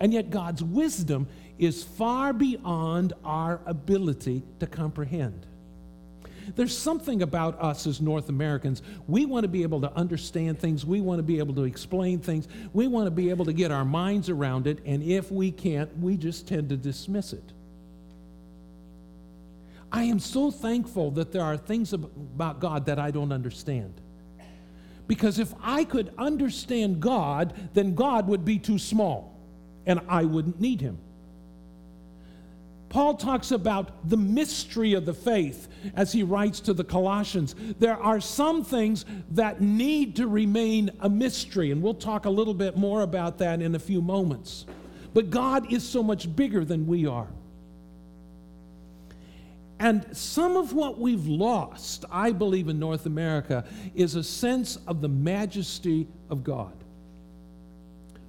And 0.00 0.12
yet, 0.12 0.30
God's 0.30 0.62
wisdom 0.62 1.28
is 1.58 1.84
far 1.84 2.32
beyond 2.32 3.12
our 3.24 3.60
ability 3.64 4.42
to 4.58 4.66
comprehend. 4.66 5.46
There's 6.56 6.76
something 6.76 7.22
about 7.22 7.60
us 7.60 7.86
as 7.86 8.00
North 8.00 8.28
Americans. 8.28 8.82
We 9.06 9.24
want 9.24 9.44
to 9.44 9.48
be 9.48 9.62
able 9.62 9.80
to 9.80 9.92
understand 9.94 10.58
things. 10.58 10.84
We 10.84 11.00
want 11.00 11.18
to 11.18 11.22
be 11.22 11.38
able 11.38 11.54
to 11.54 11.64
explain 11.64 12.18
things. 12.18 12.48
We 12.72 12.86
want 12.86 13.06
to 13.06 13.10
be 13.10 13.30
able 13.30 13.46
to 13.46 13.52
get 13.52 13.70
our 13.70 13.84
minds 13.84 14.28
around 14.28 14.66
it. 14.66 14.80
And 14.84 15.02
if 15.02 15.30
we 15.30 15.50
can't, 15.50 15.96
we 15.98 16.16
just 16.16 16.46
tend 16.46 16.68
to 16.68 16.76
dismiss 16.76 17.32
it. 17.32 17.53
I 19.94 20.02
am 20.02 20.18
so 20.18 20.50
thankful 20.50 21.12
that 21.12 21.30
there 21.30 21.42
are 21.42 21.56
things 21.56 21.92
about 21.92 22.58
God 22.58 22.86
that 22.86 22.98
I 22.98 23.12
don't 23.12 23.30
understand. 23.30 24.00
Because 25.06 25.38
if 25.38 25.54
I 25.62 25.84
could 25.84 26.12
understand 26.18 26.98
God, 26.98 27.54
then 27.74 27.94
God 27.94 28.26
would 28.26 28.44
be 28.44 28.58
too 28.58 28.76
small 28.76 29.38
and 29.86 30.00
I 30.08 30.24
wouldn't 30.24 30.60
need 30.60 30.80
him. 30.80 30.98
Paul 32.88 33.14
talks 33.14 33.52
about 33.52 34.08
the 34.08 34.16
mystery 34.16 34.94
of 34.94 35.06
the 35.06 35.14
faith 35.14 35.68
as 35.94 36.10
he 36.10 36.24
writes 36.24 36.58
to 36.60 36.72
the 36.72 36.82
Colossians. 36.82 37.54
There 37.78 37.96
are 37.96 38.20
some 38.20 38.64
things 38.64 39.04
that 39.30 39.60
need 39.60 40.16
to 40.16 40.26
remain 40.26 40.90
a 41.00 41.08
mystery, 41.08 41.70
and 41.70 41.82
we'll 41.82 41.94
talk 41.94 42.24
a 42.24 42.30
little 42.30 42.54
bit 42.54 42.76
more 42.76 43.02
about 43.02 43.38
that 43.38 43.62
in 43.62 43.76
a 43.76 43.80
few 43.80 44.02
moments. 44.02 44.66
But 45.12 45.30
God 45.30 45.72
is 45.72 45.88
so 45.88 46.02
much 46.02 46.34
bigger 46.34 46.64
than 46.64 46.88
we 46.88 47.06
are. 47.06 47.28
And 49.84 50.16
some 50.16 50.56
of 50.56 50.72
what 50.72 50.98
we've 50.98 51.26
lost, 51.26 52.06
I 52.10 52.32
believe, 52.32 52.68
in 52.68 52.78
North 52.78 53.04
America 53.04 53.66
is 53.94 54.14
a 54.14 54.24
sense 54.24 54.78
of 54.86 55.02
the 55.02 55.10
majesty 55.10 56.08
of 56.30 56.42
God, 56.42 56.72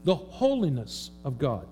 the 0.03 0.15
holiness 0.15 1.11
of 1.23 1.39
God. 1.39 1.65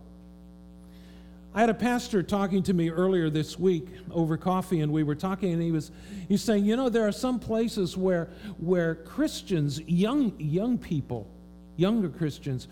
I 1.53 1.60
had 1.60 1.69
a 1.69 1.73
pastor 1.73 2.23
talking 2.23 2.63
to 2.63 2.73
me 2.73 2.91
earlier 2.91 3.29
this 3.29 3.60
week 3.60 3.89
over 4.10 4.38
coffee, 4.38 4.79
and 4.79 4.93
we 4.93 5.03
were 5.03 5.15
talking, 5.15 5.51
and 5.51 5.62
he 5.62 5.73
was 5.73 5.91
he's 6.29 6.41
saying, 6.41 6.63
you 6.63 6.77
know, 6.77 6.88
there 6.88 7.05
are 7.05 7.12
some 7.12 7.38
places 7.38 7.97
where 7.97 8.29
where 8.60 8.95
Christians, 8.95 9.81
young 9.81 10.34
young 10.39 10.77
people, 10.77 11.27
younger 11.75 12.08
Christians, 12.08 12.69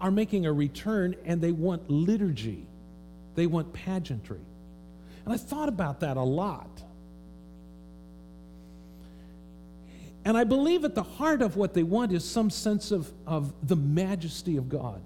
are 0.00 0.10
making 0.10 0.44
a 0.44 0.52
return, 0.52 1.14
and 1.24 1.40
they 1.40 1.52
want 1.52 1.88
liturgy, 1.88 2.66
they 3.36 3.46
want 3.46 3.72
pageantry. 3.72 4.40
And 5.28 5.34
I 5.34 5.36
thought 5.36 5.68
about 5.68 6.00
that 6.00 6.16
a 6.16 6.22
lot. 6.22 6.82
And 10.24 10.38
I 10.38 10.44
believe 10.44 10.86
at 10.86 10.94
the 10.94 11.02
heart 11.02 11.42
of 11.42 11.54
what 11.54 11.74
they 11.74 11.82
want 11.82 12.12
is 12.12 12.24
some 12.24 12.48
sense 12.48 12.90
of, 12.92 13.12
of 13.26 13.52
the 13.62 13.76
majesty 13.76 14.56
of 14.56 14.70
God. 14.70 15.02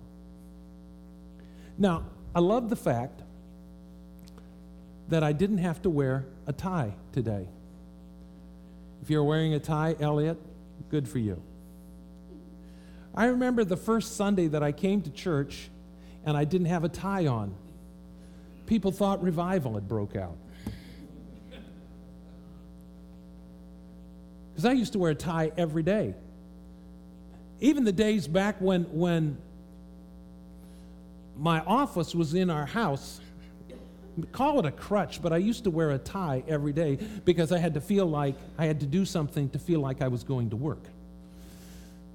Now, 1.76 2.04
I 2.36 2.38
love 2.38 2.70
the 2.70 2.76
fact 2.76 3.20
that 5.08 5.24
I 5.24 5.32
didn't 5.32 5.58
have 5.58 5.82
to 5.82 5.90
wear 5.90 6.24
a 6.46 6.52
tie 6.52 6.92
today. 7.10 7.48
If 9.02 9.10
you're 9.10 9.24
wearing 9.24 9.54
a 9.54 9.58
tie, 9.58 9.96
Elliot, 9.98 10.38
good 10.88 11.08
for 11.08 11.18
you. 11.18 11.42
I 13.12 13.24
remember 13.24 13.64
the 13.64 13.76
first 13.76 14.16
Sunday 14.16 14.46
that 14.46 14.62
I 14.62 14.70
came 14.70 15.02
to 15.02 15.10
church 15.10 15.68
and 16.24 16.36
I 16.36 16.44
didn't 16.44 16.68
have 16.68 16.84
a 16.84 16.88
tie 16.88 17.26
on 17.26 17.56
people 18.66 18.92
thought 18.92 19.22
revival 19.22 19.74
had 19.74 19.88
broke 19.88 20.16
out. 20.16 20.36
Because 24.50 24.64
I 24.64 24.72
used 24.72 24.92
to 24.92 24.98
wear 24.98 25.12
a 25.12 25.14
tie 25.14 25.50
every 25.56 25.82
day. 25.82 26.14
Even 27.60 27.84
the 27.84 27.92
days 27.92 28.28
back 28.28 28.60
when, 28.60 28.84
when 28.92 29.38
my 31.38 31.60
office 31.60 32.14
was 32.14 32.34
in 32.34 32.50
our 32.50 32.66
house, 32.66 33.20
call 34.32 34.58
it 34.58 34.66
a 34.66 34.70
crutch, 34.70 35.22
but 35.22 35.32
I 35.32 35.38
used 35.38 35.64
to 35.64 35.70
wear 35.70 35.90
a 35.90 35.98
tie 35.98 36.42
every 36.46 36.72
day 36.72 36.98
because 37.24 37.50
I 37.50 37.58
had 37.58 37.74
to 37.74 37.80
feel 37.80 38.06
like 38.06 38.34
I 38.58 38.66
had 38.66 38.80
to 38.80 38.86
do 38.86 39.04
something 39.04 39.48
to 39.50 39.58
feel 39.58 39.80
like 39.80 40.02
I 40.02 40.08
was 40.08 40.22
going 40.22 40.50
to 40.50 40.56
work. 40.56 40.84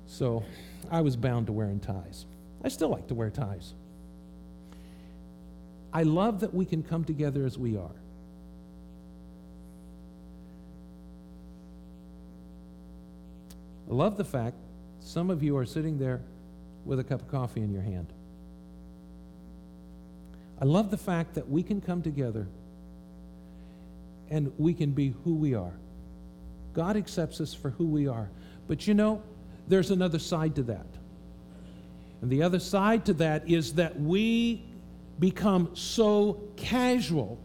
So 0.06 0.44
I 0.92 1.02
was 1.02 1.16
bound 1.16 1.48
to 1.48 1.54
wearing 1.54 1.80
ties. 1.80 2.26
I 2.64 2.70
still 2.70 2.90
like 2.90 3.08
to 3.08 3.16
wear 3.16 3.30
ties. 3.30 3.74
I 5.98 6.04
love 6.04 6.42
that 6.42 6.54
we 6.54 6.64
can 6.64 6.84
come 6.84 7.04
together 7.04 7.44
as 7.44 7.58
we 7.58 7.76
are. 7.76 7.96
I 13.90 13.94
love 13.96 14.16
the 14.16 14.24
fact 14.24 14.58
some 15.00 15.32
of 15.32 15.42
you 15.42 15.58
are 15.58 15.66
sitting 15.66 15.98
there 15.98 16.22
with 16.86 17.00
a 17.00 17.04
cup 17.04 17.24
of 17.24 17.28
coffee 17.30 17.62
in 17.62 17.74
your 17.74 17.82
hand. 17.82 18.14
I 20.62 20.66
love 20.66 20.92
the 20.92 20.98
fact 20.98 21.34
that 21.34 21.50
we 21.50 21.64
can 21.64 21.82
come 21.82 22.04
together 22.04 22.48
and 24.30 24.54
we 24.60 24.76
can 24.76 24.92
be 24.92 25.16
who 25.24 25.34
we 25.34 25.56
are. 25.56 25.74
God 26.76 26.96
accepts 26.96 27.42
us 27.42 27.56
for 27.56 27.72
who 27.72 27.88
we 27.88 28.08
are. 28.08 28.30
But 28.68 28.86
you 28.86 28.94
know, 28.94 29.24
there's 29.68 29.90
another 29.90 30.20
side 30.20 30.54
to 30.58 30.64
that. 30.64 30.86
And 32.22 32.30
the 32.30 32.44
other 32.44 32.60
side 32.60 33.04
to 33.08 33.14
that 33.14 33.50
is 33.50 33.74
that 33.74 34.00
we 34.00 34.64
become 35.20 35.76
so 35.76 36.42
casual 36.56 37.40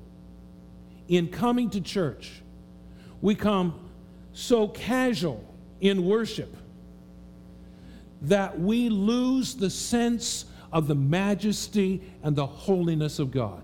in 1.08 1.28
coming 1.28 1.70
to 1.70 1.80
church. 1.80 2.42
We 3.20 3.34
come 3.34 3.88
so 4.32 4.68
casual 4.68 5.44
in 5.80 6.04
worship 6.04 6.56
that 8.22 8.58
we 8.58 8.88
lose 8.88 9.54
the 9.54 9.70
sense 9.70 10.44
of 10.72 10.86
the 10.86 10.94
majesty 10.94 12.02
and 12.22 12.34
the 12.34 12.46
holiness 12.46 13.18
of 13.18 13.30
God. 13.30 13.62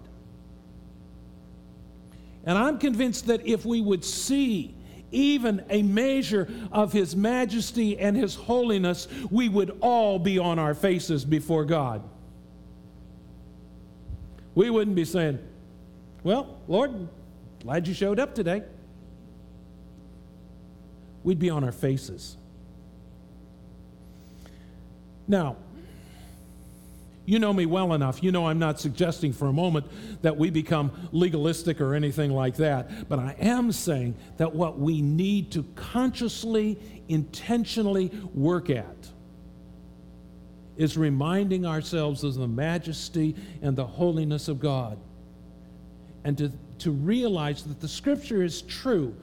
And 2.45 2.59
I'm 2.59 2.79
convinced 2.79 3.27
that 3.27 3.47
if 3.47 3.65
we 3.65 3.81
would 3.81 4.05
see 4.05 4.75
even 5.11 5.65
a 5.71 5.83
measure 5.83 6.49
of 6.71 6.93
His 6.93 7.17
majesty 7.17 7.99
and 7.99 8.17
His 8.17 8.35
holiness, 8.35 9.09
we 9.31 9.49
would 9.49 9.79
all 9.81 10.19
be 10.19 10.39
on 10.39 10.59
our 10.59 10.75
faces 10.75 11.25
before 11.25 11.65
God 11.65 12.03
we 14.59 14.71
wouldn't 14.71 14.97
be 14.97 15.05
saying, 15.05 15.39
Well, 16.25 16.59
Lord, 16.67 17.07
glad 17.63 17.87
you 17.87 17.95
showed 17.95 18.19
up 18.19 18.35
today. 18.35 18.65
We'd 21.23 21.39
be 21.39 21.49
on 21.49 21.63
our 21.63 21.71
faces. 21.71 22.37
Now, 25.29 25.55
you 27.25 27.39
know 27.39 27.53
me 27.53 27.67
well 27.67 27.93
enough. 27.93 28.21
You 28.21 28.33
know 28.33 28.49
I'm 28.49 28.59
not 28.59 28.81
suggesting 28.81 29.33
for 29.33 29.47
a 29.47 29.53
moment 29.53 29.87
that 30.23 30.37
we 30.37 30.51
become 30.51 30.91
legalistic 31.13 31.81
or 31.81 31.95
anything 31.95 32.33
like 32.33 32.57
that. 32.57 33.09
But 33.09 33.21
I 33.21 33.37
am 33.39 33.71
saying 33.71 34.17
that 34.39 34.57
what 34.57 34.77
we 34.77 35.03
need 35.03 35.53
to 35.53 35.63
consciously, 35.77 36.81
intentionally 37.09 38.11
work 38.35 38.71
at 38.71 39.09
is 40.79 40.97
reminding 40.97 41.67
ourselves 41.67 42.25
of 42.25 42.37
the 42.37 42.49
majesty 42.49 43.37
and 43.61 43.77
the 43.77 43.87
holiness 43.87 44.49
of 44.49 44.61
God. 44.61 44.99
And 46.25 46.39
to, 46.39 46.53
to 46.79 46.91
realize 46.91 47.65
that 47.65 47.81
the 47.81 47.89
scripture 47.89 48.43
is 48.43 48.63
true. 48.63 49.15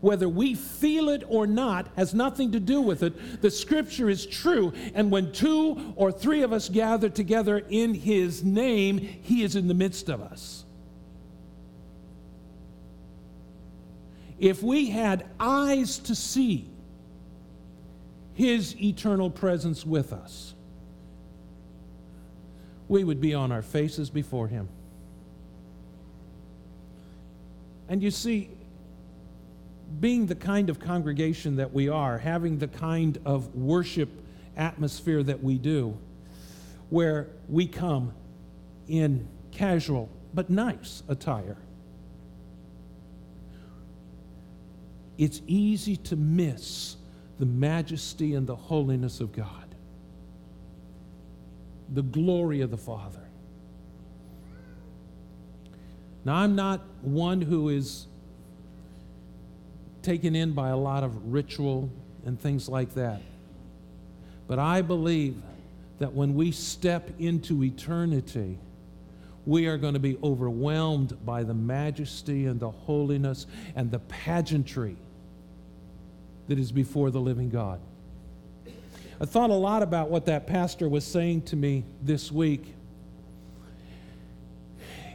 whether 0.00 0.28
we 0.28 0.54
feel 0.54 1.08
it 1.08 1.22
or 1.28 1.46
not, 1.46 1.88
has 1.96 2.14
nothing 2.14 2.52
to 2.52 2.60
do 2.60 2.80
with 2.80 3.02
it. 3.02 3.42
The 3.42 3.50
scripture 3.50 4.08
is 4.08 4.26
true. 4.26 4.72
And 4.94 5.10
when 5.10 5.32
two 5.32 5.92
or 5.96 6.10
three 6.10 6.42
of 6.42 6.52
us 6.52 6.68
gather 6.68 7.08
together 7.08 7.58
in 7.68 7.94
his 7.94 8.42
name, 8.42 8.98
he 8.98 9.42
is 9.42 9.56
in 9.56 9.68
the 9.68 9.74
midst 9.74 10.08
of 10.08 10.22
us. 10.22 10.64
If 14.38 14.62
we 14.62 14.88
had 14.88 15.26
eyes 15.38 15.98
to 15.98 16.14
see 16.14 16.66
his 18.32 18.74
eternal 18.80 19.28
presence 19.28 19.84
with 19.84 20.14
us, 20.14 20.54
we 22.90 23.04
would 23.04 23.20
be 23.20 23.32
on 23.34 23.52
our 23.52 23.62
faces 23.62 24.10
before 24.10 24.48
him. 24.48 24.68
And 27.88 28.02
you 28.02 28.10
see, 28.10 28.50
being 30.00 30.26
the 30.26 30.34
kind 30.34 30.68
of 30.68 30.80
congregation 30.80 31.56
that 31.56 31.72
we 31.72 31.88
are, 31.88 32.18
having 32.18 32.58
the 32.58 32.66
kind 32.66 33.16
of 33.24 33.54
worship 33.54 34.08
atmosphere 34.56 35.22
that 35.22 35.40
we 35.40 35.56
do, 35.56 35.96
where 36.88 37.28
we 37.48 37.68
come 37.68 38.12
in 38.88 39.28
casual 39.52 40.08
but 40.34 40.50
nice 40.50 41.04
attire, 41.08 41.58
it's 45.16 45.42
easy 45.46 45.94
to 45.96 46.16
miss 46.16 46.96
the 47.38 47.46
majesty 47.46 48.34
and 48.34 48.48
the 48.48 48.56
holiness 48.56 49.20
of 49.20 49.30
God, 49.30 49.69
the 51.92 52.02
glory 52.02 52.60
of 52.60 52.70
the 52.70 52.76
Father. 52.76 53.20
Now, 56.24 56.36
I'm 56.36 56.54
not 56.54 56.82
one 57.02 57.40
who 57.40 57.70
is 57.70 58.06
taken 60.02 60.34
in 60.34 60.52
by 60.52 60.68
a 60.68 60.76
lot 60.76 61.02
of 61.02 61.32
ritual 61.32 61.90
and 62.24 62.40
things 62.40 62.68
like 62.68 62.94
that. 62.94 63.22
But 64.46 64.58
I 64.58 64.82
believe 64.82 65.36
that 65.98 66.12
when 66.12 66.34
we 66.34 66.52
step 66.52 67.10
into 67.18 67.62
eternity, 67.62 68.58
we 69.46 69.66
are 69.66 69.78
going 69.78 69.94
to 69.94 70.00
be 70.00 70.18
overwhelmed 70.22 71.24
by 71.24 71.42
the 71.42 71.54
majesty 71.54 72.46
and 72.46 72.60
the 72.60 72.70
holiness 72.70 73.46
and 73.74 73.90
the 73.90 73.98
pageantry 74.00 74.96
that 76.48 76.58
is 76.58 76.72
before 76.72 77.10
the 77.10 77.20
living 77.20 77.48
God. 77.48 77.80
I 79.20 79.26
thought 79.26 79.50
a 79.50 79.54
lot 79.54 79.82
about 79.82 80.10
what 80.10 80.24
that 80.26 80.46
pastor 80.46 80.88
was 80.88 81.04
saying 81.04 81.42
to 81.42 81.56
me 81.56 81.84
this 82.02 82.32
week. 82.32 82.74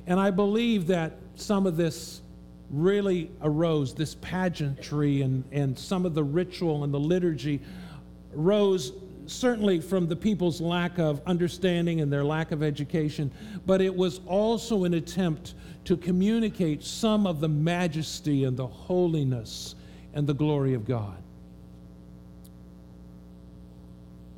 And 0.05 0.19
I 0.19 0.29
believe 0.29 0.87
that 0.87 1.13
some 1.35 1.65
of 1.65 1.75
this 1.75 2.21
really 2.69 3.31
arose, 3.41 3.95
this 3.95 4.15
pageantry 4.21 5.23
and, 5.23 5.43
and 5.51 5.77
some 5.77 6.05
of 6.05 6.13
the 6.13 6.23
ritual 6.23 6.83
and 6.83 6.93
the 6.93 6.99
liturgy 6.99 7.61
rose 8.33 8.93
certainly 9.25 9.81
from 9.81 10.07
the 10.07 10.15
people's 10.15 10.61
lack 10.61 10.99
of 10.99 11.19
understanding 11.25 11.99
and 11.99 12.13
their 12.13 12.23
lack 12.23 12.51
of 12.51 12.61
education, 12.61 13.31
but 13.65 13.81
it 13.81 13.95
was 13.95 14.21
also 14.27 14.83
an 14.83 14.93
attempt 14.93 15.55
to 15.83 15.97
communicate 15.97 16.83
some 16.83 17.25
of 17.25 17.39
the 17.39 17.49
majesty 17.49 18.43
and 18.43 18.55
the 18.55 18.67
holiness 18.67 19.73
and 20.13 20.27
the 20.27 20.33
glory 20.33 20.75
of 20.75 20.85
God. 20.85 21.17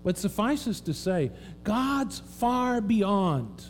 But 0.08 0.17
suffice 0.17 0.62
suffices 0.62 0.80
to 0.86 0.93
say, 0.93 1.32
God's 1.65 2.22
far 2.39 2.80
beyond 2.80 3.65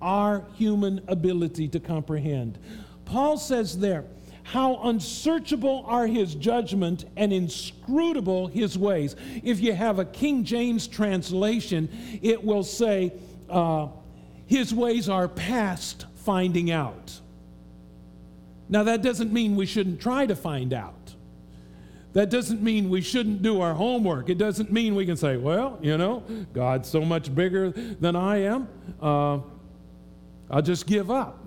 our 0.00 0.46
human 0.54 1.02
ability 1.08 1.68
to 1.68 1.78
comprehend. 1.78 2.58
Paul 3.04 3.36
says 3.36 3.78
there, 3.78 4.06
how 4.44 4.80
unsearchable 4.84 5.84
are 5.86 6.06
his 6.06 6.34
judgment 6.34 7.04
and 7.18 7.34
inscrutable 7.34 8.46
his 8.46 8.78
ways. 8.78 9.14
If 9.44 9.60
you 9.60 9.74
have 9.74 9.98
a 9.98 10.06
King 10.06 10.42
James 10.44 10.86
translation, 10.86 11.90
it 12.22 12.42
will 12.42 12.64
say, 12.64 13.12
uh, 13.50 13.88
his 14.46 14.72
ways 14.72 15.10
are 15.10 15.28
past 15.28 16.06
finding 16.14 16.70
out. 16.70 17.20
Now, 18.70 18.84
that 18.84 19.02
doesn't 19.02 19.34
mean 19.34 19.54
we 19.54 19.66
shouldn't 19.66 20.00
try 20.00 20.24
to 20.24 20.34
find 20.34 20.72
out. 20.72 20.97
That 22.18 22.30
doesn't 22.30 22.60
mean 22.60 22.90
we 22.90 23.00
shouldn't 23.00 23.42
do 23.42 23.60
our 23.60 23.74
homework. 23.74 24.28
It 24.28 24.38
doesn't 24.38 24.72
mean 24.72 24.96
we 24.96 25.06
can 25.06 25.16
say, 25.16 25.36
well, 25.36 25.78
you 25.80 25.96
know, 25.96 26.24
God's 26.52 26.88
so 26.88 27.02
much 27.02 27.32
bigger 27.32 27.70
than 27.70 28.16
I 28.16 28.38
am, 28.38 28.66
uh, 29.00 29.38
I'll 30.50 30.60
just 30.60 30.88
give 30.88 31.12
up. 31.12 31.38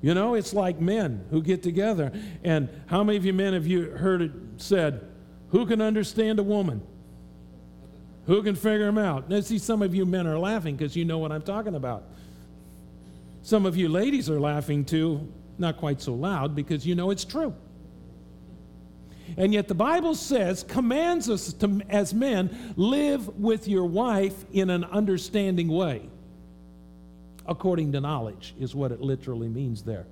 You 0.00 0.14
know, 0.14 0.32
it's 0.32 0.54
like 0.54 0.80
men 0.80 1.26
who 1.30 1.42
get 1.42 1.62
together. 1.62 2.10
And 2.42 2.70
how 2.86 3.04
many 3.04 3.18
of 3.18 3.26
you 3.26 3.34
men 3.34 3.52
have 3.52 3.66
you 3.66 3.90
heard 3.90 4.22
it 4.22 4.30
said, 4.56 5.06
who 5.50 5.66
can 5.66 5.82
understand 5.82 6.38
a 6.38 6.42
woman? 6.42 6.80
Who 8.28 8.42
can 8.42 8.54
figure 8.54 8.86
them 8.86 8.96
out? 8.96 9.28
Now, 9.28 9.40
see, 9.40 9.58
some 9.58 9.82
of 9.82 9.94
you 9.94 10.06
men 10.06 10.26
are 10.26 10.38
laughing 10.38 10.74
because 10.74 10.96
you 10.96 11.04
know 11.04 11.18
what 11.18 11.32
I'm 11.32 11.42
talking 11.42 11.74
about. 11.74 12.04
Some 13.42 13.66
of 13.66 13.76
you 13.76 13.90
ladies 13.90 14.30
are 14.30 14.40
laughing 14.40 14.86
too, 14.86 15.30
not 15.58 15.76
quite 15.76 16.00
so 16.00 16.14
loud, 16.14 16.56
because 16.56 16.86
you 16.86 16.94
know 16.94 17.10
it's 17.10 17.26
true. 17.26 17.54
And 19.36 19.52
yet 19.52 19.68
the 19.68 19.74
Bible 19.74 20.14
says, 20.14 20.64
commands 20.64 21.28
us 21.28 21.52
to, 21.54 21.80
as 21.88 22.14
men, 22.14 22.74
live 22.76 23.28
with 23.38 23.68
your 23.68 23.84
wife 23.84 24.44
in 24.52 24.70
an 24.70 24.84
understanding 24.84 25.68
way 25.68 26.08
according 27.48 27.92
to 27.92 28.00
knowledge, 28.00 28.54
is 28.60 28.74
what 28.74 28.92
it 28.92 29.00
literally 29.00 29.48
means 29.48 29.82
there. 29.82 30.06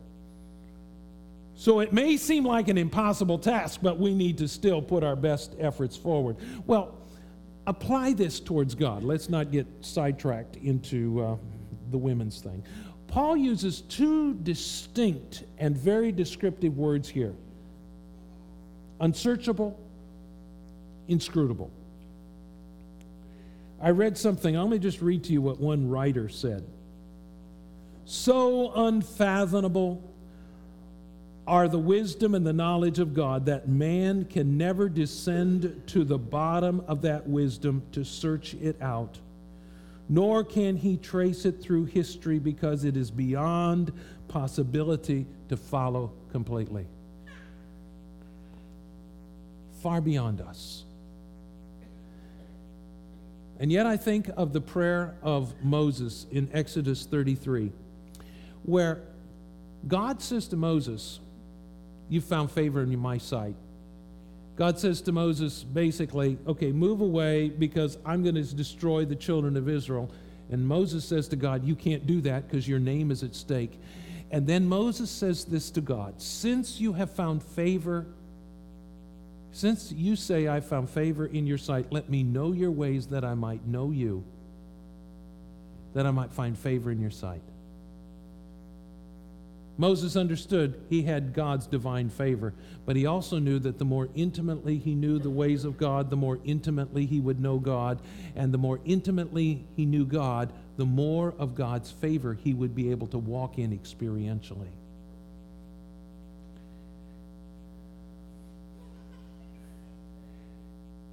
So 1.55 1.81
it 1.81 1.93
may 1.93 2.17
seem 2.17 2.45
like 2.45 2.69
an 2.69 2.79
impossible 2.79 3.39
task, 3.39 3.81
but 3.83 3.99
we 3.99 4.15
need 4.15 4.39
to 4.39 4.49
still 4.49 4.83
put 4.83 5.05
our 5.05 5.17
best 5.17 5.55
efforts 5.59 5.97
forward. 5.97 6.37
Well, 6.67 6.95
apply 7.67 8.15
this 8.15 8.41
towards 8.41 8.75
God. 8.75 9.03
Let's 9.03 9.29
not 9.29 9.53
get 9.53 9.67
sidetracked 9.81 10.57
into 10.57 11.23
uh, 11.23 11.37
the 11.91 11.99
women's 11.99 12.41
thing. 12.41 12.65
Paul 13.07 13.37
uses 13.37 13.83
two 13.83 14.35
distinct 14.35 15.45
and 15.59 15.77
very 15.77 16.13
descriptive 16.13 16.77
words 16.77 17.09
here 17.09 17.35
unsearchable, 19.01 19.79
inscrutable. 21.09 21.71
I 23.81 23.91
read 23.91 24.17
something, 24.17 24.57
let 24.57 24.69
me 24.69 24.79
just 24.79 25.03
read 25.03 25.25
to 25.25 25.33
you 25.33 25.43
what 25.43 25.61
one 25.61 25.89
writer 25.89 26.29
said 26.29 26.65
so 28.07 28.73
unfathomable 28.73 30.01
are 31.47 31.69
the 31.69 31.79
wisdom 31.79 32.35
and 32.35 32.47
the 32.47 32.53
knowledge 32.53 32.99
of 32.99 33.15
God 33.15 33.47
that 33.47 33.69
man 33.69 34.25
can 34.25 34.57
never 34.57 34.89
descend 34.89 35.83
to 35.89 36.05
the 36.05 36.19
bottom 36.19 36.83
of 36.89 37.03
that 37.03 37.29
wisdom 37.29 37.83
to 37.93 38.05
search 38.05 38.55
it 38.55 38.81
out, 38.81 39.19
nor 40.09 40.45
can 40.45 40.77
he 40.77 40.97
trace 40.97 41.45
it 41.45 41.61
through 41.61 41.85
history 41.85 42.39
because 42.39 42.85
it 42.85 42.97
is 42.97 43.11
beyond 43.11 43.93
possibility 44.29 45.27
to 45.49 45.57
follow 45.57 46.13
completely. 46.31 46.87
Far 49.83 50.01
beyond 50.01 50.41
us. 50.41 50.85
And 53.59 53.73
yet, 53.73 53.87
I 53.87 53.97
think 53.97 54.29
of 54.37 54.53
the 54.53 54.61
prayer 54.61 55.17
of 55.23 55.55
Moses 55.63 56.27
in 56.31 56.51
Exodus 56.53 57.07
33 57.07 57.73
where 58.67 59.01
God 59.87 60.21
says 60.21 60.49
to 60.49 60.57
Moses, 60.57 61.21
You've 62.09 62.25
found 62.25 62.53
favor 62.53 62.83
in 62.83 62.97
my 62.99 63.19
sight. 63.19 63.57
God 64.55 64.79
says 64.79 65.01
to 65.03 65.13
Moses, 65.13 65.65
basically, 65.65 66.39
okay, 66.47 66.71
move 66.71 67.01
away 67.01 67.49
because 67.49 67.99
I'm 68.07 68.23
going 68.23 68.37
to 68.37 68.55
destroy 68.55 69.05
the 69.05 69.17
children 69.17 69.57
of 69.57 69.69
Israel. 69.69 70.11
And 70.51 70.67
Moses 70.67 71.05
says 71.05 71.27
to 71.29 71.37
God, 71.37 71.65
You 71.65 71.75
can't 71.75 72.07
do 72.07 72.21
that 72.23 72.49
because 72.49 72.69
your 72.69 72.79
name 72.79 73.11
is 73.11 73.23
at 73.23 73.35
stake. 73.35 73.81
And 74.31 74.47
then 74.47 74.69
Moses 74.69 75.11
says 75.11 75.45
this 75.45 75.71
to 75.73 75.81
God 75.81 76.21
Since 76.21 76.81
you 76.81 76.93
have 76.93 77.11
found 77.11 77.43
favor, 77.43 78.07
since 79.57 79.91
you 79.91 80.17
say 80.17 80.49
I 80.49 80.61
found 80.61 80.91
favor 80.91 81.25
in 81.25 81.47
your 81.47 81.57
sight, 81.57 81.87
let 81.91 82.11
me 82.11 82.23
know 82.23 82.53
your 82.53 82.71
ways 82.71 83.07
that 83.07 83.25
I 83.25 83.33
might 83.33 83.67
know 83.67 83.91
you, 83.91 84.23
that 85.95 86.05
I 86.05 86.11
might 86.11 86.31
find 86.31 86.59
favor 86.59 86.91
in 86.91 87.01
your 87.01 87.11
sight. 87.11 87.41
Moses 89.79 90.15
understood 90.15 90.79
he 90.91 91.05
had 91.05 91.33
God's 91.33 91.67
divine 91.67 92.11
favor, 92.11 92.53
but 92.85 92.97
he 92.97 93.07
also 93.07 93.39
knew 93.39 93.59
that 93.61 93.79
the 93.79 93.85
more 93.87 94.11
intimately 94.15 94.77
he 94.77 94.95
knew 94.95 95.19
the 95.19 95.31
ways 95.31 95.65
of 95.65 95.79
God, 95.79 96.11
the 96.11 96.17
more 96.17 96.39
intimately 96.45 97.07
he 97.07 97.19
would 97.19 97.41
know 97.41 97.59
God. 97.59 97.99
And 98.35 98.53
the 98.53 98.59
more 98.59 98.79
intimately 98.85 99.65
he 99.75 99.87
knew 99.87 100.05
God, 100.05 100.53
the 100.77 100.85
more 100.85 101.33
of 101.39 101.55
God's 101.55 101.91
favor 101.91 102.35
he 102.35 102.53
would 102.53 102.75
be 102.75 102.91
able 102.91 103.07
to 103.07 103.19
walk 103.19 103.57
in 103.57 103.71
experientially. 103.71 104.75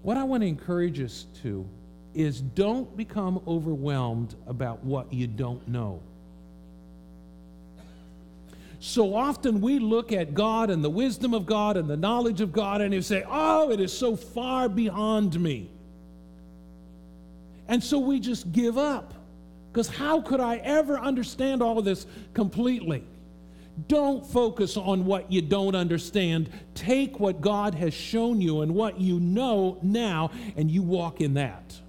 What 0.04 0.18
I 0.18 0.24
want 0.24 0.44
to 0.44 0.48
encourage 0.48 1.00
us 1.02 1.26
to 1.42 1.66
is 2.13 2.42
don't 2.42 2.96
become 2.96 3.42
overwhelmed 3.48 4.36
about 4.46 4.84
what 4.84 5.12
you 5.12 5.26
don't 5.28 5.68
know. 5.68 6.02
So 8.80 9.16
often 9.16 9.62
we 9.62 9.80
look 9.80 10.12
at 10.12 10.34
God 10.34 10.70
and 10.70 10.84
the 10.84 10.89
wisdom 10.89 11.34
of 11.34 11.46
God 11.46 11.78
and 11.78 11.89
the 11.89 11.96
knowledge 11.96 12.42
of 12.42 12.52
God 12.52 12.82
and 12.82 12.94
you 12.94 13.02
say, 13.02 13.24
oh, 13.26 13.72
it 13.72 13.80
is 13.80 13.98
so 13.98 14.18
far 14.18 14.68
beyond 14.68 15.39
me. 15.39 15.70
And 17.70 17.82
so 17.82 17.98
we 17.98 18.20
just 18.20 18.52
give 18.52 18.78
up. 18.78 19.13
Because 19.72 19.88
how 19.88 20.22
could 20.22 20.42
I 20.42 20.58
ever 20.58 21.00
understand 21.00 21.63
all 21.63 21.80
of 21.80 21.86
this 21.86 22.06
completely? 22.34 23.06
Don't 23.88 24.25
focus 24.25 24.77
on 24.77 25.05
what 25.05 25.31
you 25.31 25.41
don't 25.41 25.75
understand. 25.75 26.49
Take 26.75 27.19
what 27.19 27.41
God 27.41 27.73
has 27.75 27.93
shown 27.93 28.39
you 28.39 28.62
and 28.62 28.75
what 28.75 28.99
you 28.99 29.19
know 29.19 29.79
now, 29.81 30.31
and 30.55 30.69
you 30.69 30.83
walk 30.83 31.21
in 31.21 31.33
that. 31.36 31.79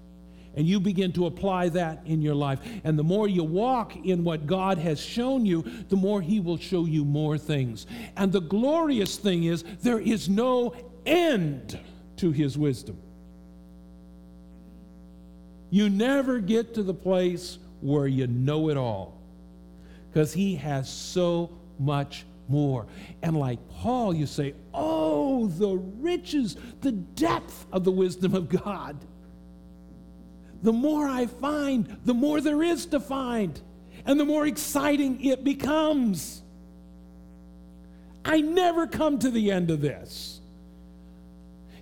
And 0.55 0.65
you 0.65 0.79
begin 0.79 1.11
to 1.13 1.25
apply 1.25 1.69
that 1.69 2.01
in 2.05 2.21
your 2.21 2.33
life. 2.33 2.59
And 2.83 2.97
the 2.97 3.03
more 3.03 3.27
you 3.27 3.43
walk 3.43 3.95
in 3.97 4.23
what 4.23 4.47
God 4.47 4.77
has 4.77 4.99
shown 4.99 5.45
you, 5.45 5.63
the 5.89 5.97
more 5.97 6.21
He 6.21 6.39
will 6.39 6.57
show 6.57 6.85
you 6.85 7.03
more 7.03 7.37
things. 7.37 7.85
And 8.15 8.31
the 8.31 8.41
glorious 8.41 9.17
thing 9.17 9.43
is, 9.43 9.63
there 9.81 9.99
is 9.99 10.29
no 10.29 10.73
end 11.05 11.77
to 12.17 12.31
His 12.31 12.57
wisdom. 12.57 12.97
You 15.69 15.89
never 15.89 16.39
get 16.39 16.73
to 16.75 16.83
the 16.83 16.93
place 16.93 17.59
where 17.81 18.07
you 18.07 18.27
know 18.27 18.69
it 18.69 18.77
all 18.77 19.19
because 20.09 20.31
He 20.33 20.55
has 20.55 20.89
so 20.89 21.51
much 21.79 22.25
more. 22.47 22.85
And 23.21 23.37
like 23.37 23.59
Paul, 23.69 24.13
you 24.13 24.25
say, 24.25 24.53
Oh, 24.73 25.47
the 25.47 25.75
riches, 25.75 26.57
the 26.81 26.91
depth 26.91 27.65
of 27.71 27.83
the 27.83 27.91
wisdom 27.91 28.33
of 28.35 28.49
God. 28.49 28.97
The 30.63 30.73
more 30.73 31.07
I 31.07 31.27
find, 31.27 31.97
the 32.05 32.13
more 32.13 32.41
there 32.41 32.63
is 32.63 32.87
to 32.87 32.99
find, 32.99 33.59
and 34.05 34.19
the 34.19 34.25
more 34.25 34.47
exciting 34.47 35.23
it 35.23 35.43
becomes. 35.43 36.41
I 38.23 38.41
never 38.41 38.87
come 38.87 39.19
to 39.19 39.29
the 39.29 39.51
end 39.51 39.69
of 39.69 39.81
this. 39.81 40.41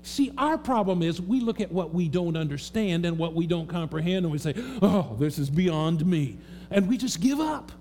See, 0.01 0.33
our 0.37 0.57
problem 0.57 1.01
is 1.01 1.21
we 1.21 1.39
look 1.39 1.61
at 1.61 1.71
what 1.71 1.93
we 1.93 2.09
don't 2.09 2.35
understand 2.35 3.05
and 3.05 3.17
what 3.17 3.33
we 3.33 3.47
don't 3.47 3.67
comprehend, 3.67 4.25
and 4.25 4.31
we 4.31 4.37
say, 4.37 4.53
Oh, 4.81 5.15
this 5.17 5.39
is 5.39 5.49
beyond 5.49 6.05
me. 6.05 6.37
And 6.69 6.89
we 6.89 6.97
just 6.97 7.21
give 7.21 7.39
up. 7.39 7.71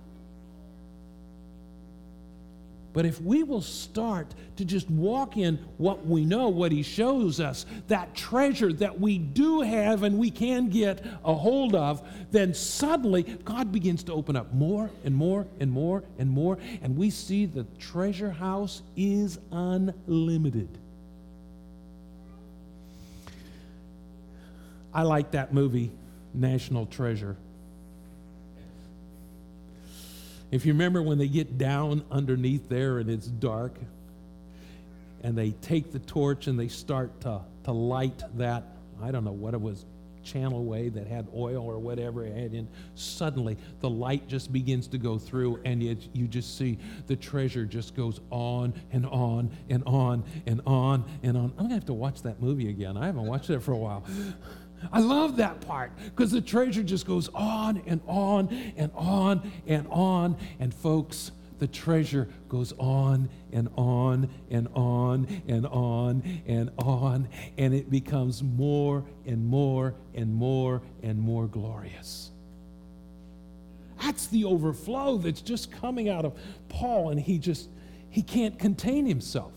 But 2.93 3.07
if 3.07 3.21
we 3.23 3.43
will 3.43 3.63
start 3.63 4.35
to 4.57 4.65
just 4.65 4.91
walk 4.91 5.37
in 5.37 5.59
what 5.79 6.07
we 6.07 6.25
know, 6.25 6.49
what 6.49 6.73
He 6.73 6.83
shows 6.83 7.41
us, 7.41 7.65
that 7.89 8.15
treasure 8.15 8.73
that 8.75 9.01
we 9.01 9.19
do 9.19 9.63
have 9.63 10.03
and 10.03 10.19
we 10.19 10.31
can 10.31 10.69
get 10.69 11.05
a 11.25 11.35
hold 11.35 11.75
of, 11.75 12.07
then 12.31 12.53
suddenly 12.53 13.23
God 13.23 13.73
begins 13.73 14.03
to 14.05 14.13
open 14.13 14.37
up 14.37 14.53
more 14.53 14.91
and 15.05 15.15
more 15.15 15.47
and 15.59 15.71
more 15.71 16.05
and 16.19 16.31
more. 16.31 16.59
And 16.83 16.97
we 16.97 17.11
see 17.11 17.47
the 17.47 17.65
treasure 17.79 18.31
house 18.31 18.83
is 18.97 19.39
unlimited. 19.51 20.69
I 24.95 25.03
like 25.03 25.31
that 25.31 25.55
movie, 25.55 25.91
National 26.35 26.85
Treasure. 26.85 27.37
If 30.53 30.67
you 30.67 30.75
remember 30.75 31.03
when 31.03 31.19
they 31.19 31.29
get 31.29 31.59
down 31.59 32.05
underneath 32.11 32.69
there 32.69 32.99
and 32.99 33.11
it's 33.11 33.27
dark, 33.27 33.75
and 35.23 35.37
they 35.37 35.51
take 35.51 35.93
the 35.93 35.99
torch 35.99 36.47
and 36.47 36.59
they 36.59 36.69
start 36.69 37.21
to, 37.23 37.41
to 37.65 37.73
light 37.73 38.23
that, 38.37 38.65
I 39.03 39.11
don't 39.11 39.25
know 39.25 39.33
what 39.33 39.55
it 39.55 39.61
was, 39.61 39.85
channel 40.23 40.65
way 40.65 40.89
that 40.89 41.07
had 41.09 41.27
oil 41.35 41.65
or 41.65 41.79
whatever 41.79 42.25
it 42.25 42.37
had 42.37 42.55
in, 42.55 42.69
suddenly 42.95 43.57
the 43.81 43.91
light 43.91 44.29
just 44.29 44.53
begins 44.53 44.87
to 44.87 44.99
go 44.99 45.19
through 45.19 45.61
and 45.65 45.83
it, 45.83 46.09
you 46.13 46.29
just 46.29 46.57
see 46.57 46.79
the 47.09 47.17
treasure 47.17 47.65
just 47.65 47.97
goes 47.97 48.21
on 48.31 48.73
and 48.93 49.05
on 49.07 49.51
and 49.69 49.83
on 49.85 50.23
and 50.47 50.61
on 50.65 51.05
and 51.23 51.37
on. 51.37 51.45
I'm 51.45 51.57
going 51.57 51.71
to 51.71 51.75
have 51.75 51.87
to 51.87 51.93
watch 51.93 52.23
that 52.23 52.41
movie 52.41 52.69
again. 52.69 52.97
I 52.97 53.07
haven't 53.07 53.27
watched 53.27 53.51
it 53.51 53.61
for 53.63 53.73
a 53.73 53.77
while. 53.77 54.05
I 54.91 55.01
love 55.01 55.37
that 55.37 55.61
part 55.61 55.93
because 56.05 56.31
the 56.31 56.41
treasure 56.41 56.83
just 56.83 57.07
goes 57.07 57.29
on 57.35 57.83
and 57.87 58.01
on 58.07 58.49
and 58.77 58.91
on 58.95 59.53
and 59.67 59.87
on. 59.89 60.37
And 60.59 60.75
folks, 60.75 61.33
the 61.59 61.69
treasure 61.69 62.29
goes 62.49 62.73
on 62.79 63.29
and 63.53 63.69
on 63.77 64.29
and 64.51 64.69
on 64.75 65.43
and 65.47 65.67
on 65.67 66.41
and 66.47 66.71
on. 66.79 67.29
And 67.57 67.75
it 67.75 67.91
becomes 67.91 68.43
more 68.43 69.05
and 69.27 69.47
more 69.47 69.95
and 70.15 70.35
more 70.35 70.83
and 71.03 71.21
more 71.21 71.47
glorious. 71.47 72.33
That's 74.03 74.27
the 74.27 74.45
overflow 74.45 75.19
that's 75.19 75.41
just 75.41 75.71
coming 75.71 76.09
out 76.09 76.25
of 76.25 76.37
Paul, 76.69 77.11
and 77.11 77.21
he 77.21 77.39
just 77.39 77.69
he 78.11 78.23
can't 78.23 78.59
contain 78.59 79.07
himself. 79.07 79.53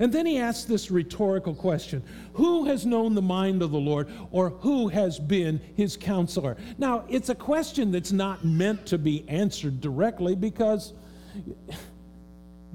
And 0.00 0.12
then 0.12 0.26
he 0.26 0.38
asks 0.38 0.64
this 0.64 0.90
rhetorical 0.90 1.54
question 1.54 2.02
Who 2.34 2.66
has 2.66 2.84
known 2.84 3.14
the 3.14 3.22
mind 3.22 3.62
of 3.62 3.70
the 3.70 3.78
Lord, 3.78 4.08
or 4.30 4.50
who 4.50 4.88
has 4.88 5.18
been 5.18 5.60
his 5.76 5.96
counselor? 5.96 6.56
Now, 6.78 7.04
it's 7.08 7.28
a 7.28 7.34
question 7.34 7.90
that's 7.92 8.12
not 8.12 8.44
meant 8.44 8.86
to 8.86 8.98
be 8.98 9.28
answered 9.28 9.80
directly 9.80 10.34
because 10.34 10.92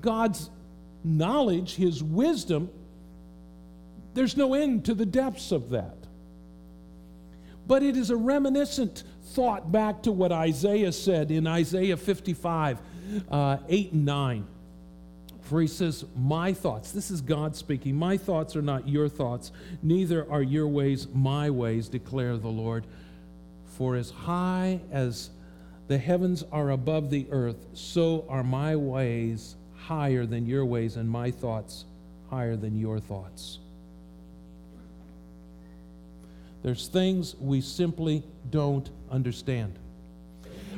God's 0.02 0.50
knowledge, 1.04 1.76
his 1.76 2.04
wisdom, 2.04 2.70
there's 4.14 4.38
no 4.38 4.54
end 4.54 4.86
to 4.86 4.94
the 4.94 5.06
depths 5.06 5.52
of 5.52 5.72
that. 5.72 5.98
But 7.66 7.82
it 7.82 7.96
is 7.96 8.10
a 8.10 8.18
reminiscent 8.18 9.04
thought 9.24 9.72
back 9.72 10.04
to 10.04 10.12
what 10.12 10.32
Isaiah 10.32 10.92
said 10.92 11.32
in 11.32 11.48
Isaiah 11.48 11.98
55 11.98 12.82
uh, 13.30 13.58
8 13.68 13.92
and 13.94 14.06
9 14.06 14.48
for 15.44 15.60
he 15.62 15.68
says, 15.68 16.06
My 16.16 16.54
thoughts, 16.54 16.92
this 16.92 17.12
is 17.12 17.22
God 17.22 17.56
speaking, 17.56 17.96
my 17.96 18.18
thoughts 18.18 18.56
are 18.56 18.62
not 18.62 18.88
your 18.88 19.10
thoughts, 19.10 19.52
neither 19.82 20.30
are 20.32 20.42
your 20.42 20.68
ways 20.68 21.08
my 21.14 21.50
ways, 21.50 21.90
declare 21.90 22.38
the 22.38 22.48
Lord. 22.48 22.86
For 23.78 23.96
as 23.96 24.10
high 24.12 24.80
as 24.92 25.30
the 25.88 25.98
heavens 25.98 26.44
are 26.52 26.70
above 26.70 27.10
the 27.10 27.28
earth, 27.30 27.66
so 27.74 28.26
are 28.30 28.44
my 28.44 28.76
ways 28.76 29.56
higher 29.76 30.26
than 30.26 30.46
your 30.46 30.64
ways, 30.66 30.96
and 30.96 31.10
my 31.10 31.32
thoughts 31.32 31.86
higher 32.30 32.56
than 32.56 32.80
your 32.80 33.00
thoughts. 33.00 33.60
There's 36.64 36.88
things 36.88 37.36
we 37.36 37.60
simply 37.60 38.24
don't 38.50 38.90
understand. 39.12 39.78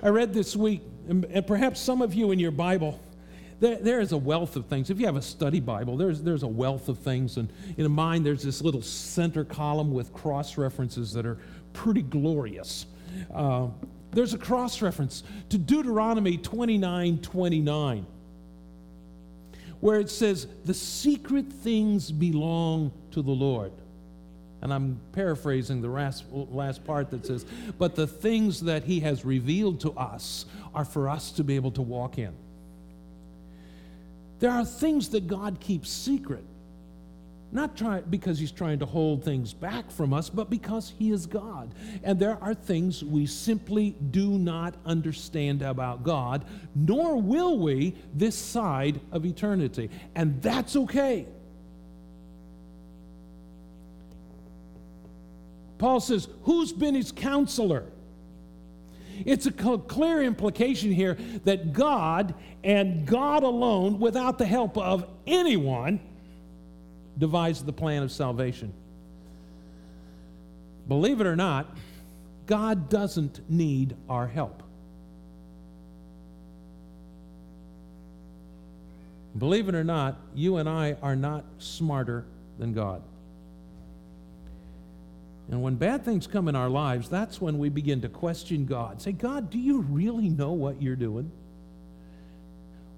I 0.01 0.07
read 0.07 0.33
this 0.33 0.55
week, 0.55 0.81
and 1.07 1.45
perhaps 1.45 1.79
some 1.79 2.01
of 2.01 2.15
you 2.15 2.31
in 2.31 2.39
your 2.39 2.51
Bible 2.51 2.99
there, 3.59 3.77
there 3.77 3.99
is 4.01 4.11
a 4.11 4.17
wealth 4.17 4.55
of 4.55 4.65
things. 4.65 4.89
If 4.89 4.99
you 4.99 5.05
have 5.05 5.15
a 5.15 5.21
study 5.21 5.59
Bible, 5.59 5.97
there's, 5.97 6.21
there's 6.21 6.43
a 6.43 6.47
wealth 6.47 6.89
of 6.89 6.99
things. 6.99 7.37
And 7.37 7.49
in 7.77 7.89
mine, 7.91 8.23
there's 8.23 8.43
this 8.43 8.61
little 8.61 8.81
center 8.81 9.45
column 9.45 9.93
with 9.93 10.13
cross 10.13 10.57
references 10.57 11.13
that 11.13 11.25
are 11.25 11.37
pretty 11.73 12.01
glorious. 12.01 12.85
Uh, 13.33 13.67
there's 14.11 14.33
a 14.33 14.37
cross 14.37 14.81
reference 14.81 15.23
to 15.49 15.57
Deuteronomy 15.57 16.37
29 16.37 17.19
29, 17.19 18.05
where 19.79 19.99
it 19.99 20.09
says, 20.09 20.47
The 20.65 20.73
secret 20.73 21.51
things 21.51 22.11
belong 22.11 22.91
to 23.11 23.21
the 23.21 23.31
Lord. 23.31 23.71
And 24.61 24.73
I'm 24.73 24.99
paraphrasing 25.11 25.81
the 25.81 25.89
last, 25.89 26.23
last 26.31 26.83
part 26.85 27.11
that 27.11 27.25
says, 27.25 27.45
But 27.77 27.95
the 27.95 28.07
things 28.07 28.61
that 28.61 28.83
He 28.83 29.01
has 29.01 29.23
revealed 29.23 29.81
to 29.81 29.91
us 29.91 30.45
are 30.73 30.85
for 30.85 31.07
us 31.09 31.31
to 31.33 31.43
be 31.43 31.55
able 31.55 31.71
to 31.71 31.81
walk 31.81 32.17
in. 32.17 32.33
There 34.45 34.53
are 34.53 34.63
things 34.63 35.09
that 35.09 35.25
God 35.25 35.59
keeps 35.59 35.89
secret, 35.89 36.43
not 37.51 37.75
try, 37.75 38.01
because 38.01 38.37
He's 38.37 38.51
trying 38.51 38.77
to 38.77 38.85
hold 38.85 39.23
things 39.23 39.55
back 39.55 39.89
from 39.89 40.13
us, 40.13 40.29
but 40.29 40.51
because 40.51 40.93
He 40.99 41.09
is 41.09 41.25
God. 41.25 41.73
And 42.03 42.19
there 42.19 42.37
are 42.43 42.53
things 42.53 43.03
we 43.03 43.25
simply 43.25 43.95
do 44.11 44.37
not 44.37 44.75
understand 44.85 45.63
about 45.63 46.03
God, 46.03 46.45
nor 46.75 47.19
will 47.19 47.57
we 47.57 47.95
this 48.13 48.35
side 48.35 49.01
of 49.11 49.25
eternity. 49.25 49.89
And 50.13 50.39
that's 50.43 50.75
okay. 50.75 51.25
Paul 55.79 55.99
says, 56.01 56.27
Who's 56.43 56.71
been 56.71 56.93
his 56.93 57.11
counselor? 57.11 57.85
It's 59.25 59.45
a 59.45 59.51
clear 59.51 60.21
implication 60.21 60.91
here 60.91 61.17
that 61.45 61.73
God 61.73 62.33
and 62.63 63.05
God 63.05 63.43
alone, 63.43 63.99
without 63.99 64.37
the 64.37 64.45
help 64.45 64.77
of 64.77 65.07
anyone, 65.27 65.99
devised 67.17 67.65
the 67.65 67.73
plan 67.73 68.03
of 68.03 68.11
salvation. 68.11 68.73
Believe 70.87 71.21
it 71.21 71.27
or 71.27 71.35
not, 71.35 71.77
God 72.45 72.89
doesn't 72.89 73.49
need 73.49 73.95
our 74.09 74.27
help. 74.27 74.61
Believe 79.37 79.67
it 79.67 79.75
or 79.75 79.83
not, 79.83 80.17
you 80.33 80.57
and 80.57 80.69
I 80.69 80.95
are 81.01 81.15
not 81.15 81.43
smarter 81.57 82.25
than 82.57 82.73
God. 82.73 83.01
And 85.49 85.61
when 85.61 85.75
bad 85.75 86.03
things 86.03 86.25
come 86.25 86.47
in 86.47 86.55
our 86.55 86.69
lives, 86.69 87.07
that's 87.07 87.39
when 87.39 87.59
we 87.59 87.69
begin 87.69 88.01
to 88.01 88.09
question 88.09 88.65
God. 88.65 89.01
Say, 89.01 89.11
God, 89.11 89.49
do 89.49 89.59
you 89.59 89.81
really 89.81 90.29
know 90.29 90.53
what 90.53 90.81
you're 90.81 90.95
doing? 90.95 91.31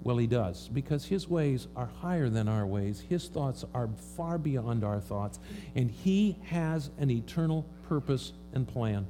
Well, 0.02 0.16
he 0.16 0.26
does, 0.26 0.68
because 0.68 1.04
his 1.04 1.28
ways 1.28 1.66
are 1.76 1.90
higher 2.00 2.30
than 2.30 2.48
our 2.48 2.64
ways. 2.64 3.02
His 3.08 3.28
thoughts 3.28 3.64
are 3.74 3.90
far 4.16 4.38
beyond 4.38 4.84
our 4.84 5.00
thoughts, 5.00 5.40
and 5.74 5.90
he 5.90 6.38
has 6.44 6.90
an 6.98 7.10
eternal 7.10 7.66
purpose 7.88 8.32
and 8.54 8.66
plan. 8.66 9.06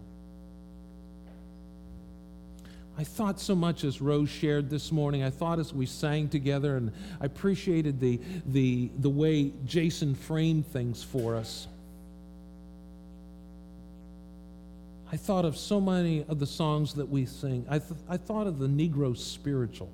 I 2.96 3.04
thought 3.04 3.38
so 3.38 3.54
much 3.54 3.84
as 3.84 4.00
Rose 4.00 4.28
shared 4.28 4.70
this 4.70 4.90
morning. 4.90 5.22
I 5.22 5.30
thought 5.30 5.60
as 5.60 5.72
we 5.72 5.86
sang 5.86 6.28
together, 6.28 6.76
and 6.76 6.90
I 7.20 7.26
appreciated 7.26 8.00
the, 8.00 8.18
the, 8.46 8.90
the 8.98 9.10
way 9.10 9.52
Jason 9.64 10.16
framed 10.16 10.66
things 10.66 11.04
for 11.04 11.36
us. 11.36 11.68
I 15.10 15.16
thought 15.16 15.44
of 15.44 15.56
so 15.56 15.80
many 15.80 16.24
of 16.28 16.38
the 16.38 16.46
songs 16.46 16.94
that 16.94 17.08
we 17.08 17.24
sing. 17.24 17.64
I, 17.68 17.78
th- 17.78 18.00
I 18.08 18.18
thought 18.18 18.46
of 18.46 18.58
the 18.58 18.66
Negro 18.66 19.16
spiritual, 19.16 19.90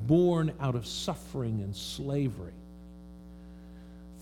born 0.00 0.52
out 0.60 0.74
of 0.74 0.86
suffering 0.86 1.60
and 1.60 1.76
slavery. 1.76 2.54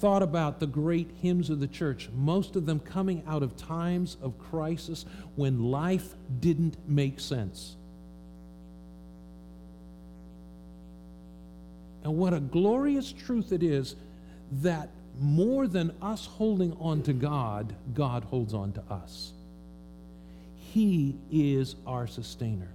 Thought 0.01 0.23
about 0.23 0.59
the 0.59 0.67
great 0.67 1.09
hymns 1.23 1.51
of 1.51 1.61
the 1.61 1.69
church, 1.69 2.09
most 2.13 2.57
of 2.57 2.67
them 2.67 2.81
coming 2.81 3.23
out 3.29 3.45
of 3.45 3.57
times 3.57 4.17
of 4.21 4.37
crisis 4.39 5.05
when 5.37 5.71
life 5.71 6.15
didn't 6.41 6.77
make 6.89 7.21
sense. 7.21 7.77
And 12.03 12.19
what 12.19 12.35
a 12.35 12.41
glorious 12.41 13.13
truth 13.13 13.53
it 13.53 13.63
is 13.63 13.95
that 14.63 14.91
more 15.21 15.67
than 15.67 15.93
us 16.01 16.27
holding 16.27 16.77
on 16.81 17.03
to 17.03 17.13
God, 17.13 17.75
God 17.95 18.25
holds 18.25 18.55
on 18.55 18.73
to 18.73 18.83
us. 18.91 19.33
He 20.57 21.17
is 21.31 21.77
our 21.87 22.07
sustainer. 22.07 22.69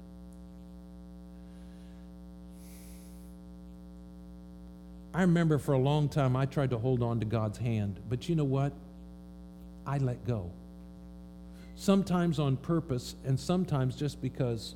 I 5.13 5.21
remember 5.21 5.57
for 5.57 5.73
a 5.73 5.79
long 5.79 6.09
time 6.09 6.35
I 6.35 6.45
tried 6.45 6.69
to 6.69 6.77
hold 6.77 7.01
on 7.01 7.19
to 7.21 7.25
God's 7.25 7.57
hand, 7.57 7.99
but 8.07 8.29
you 8.29 8.35
know 8.35 8.43
what? 8.43 8.71
I 9.85 9.97
let 9.97 10.27
go. 10.27 10.51
Sometimes 11.75 12.37
on 12.37 12.55
purpose, 12.57 13.15
and 13.25 13.39
sometimes 13.39 13.95
just 13.95 14.21
because 14.21 14.75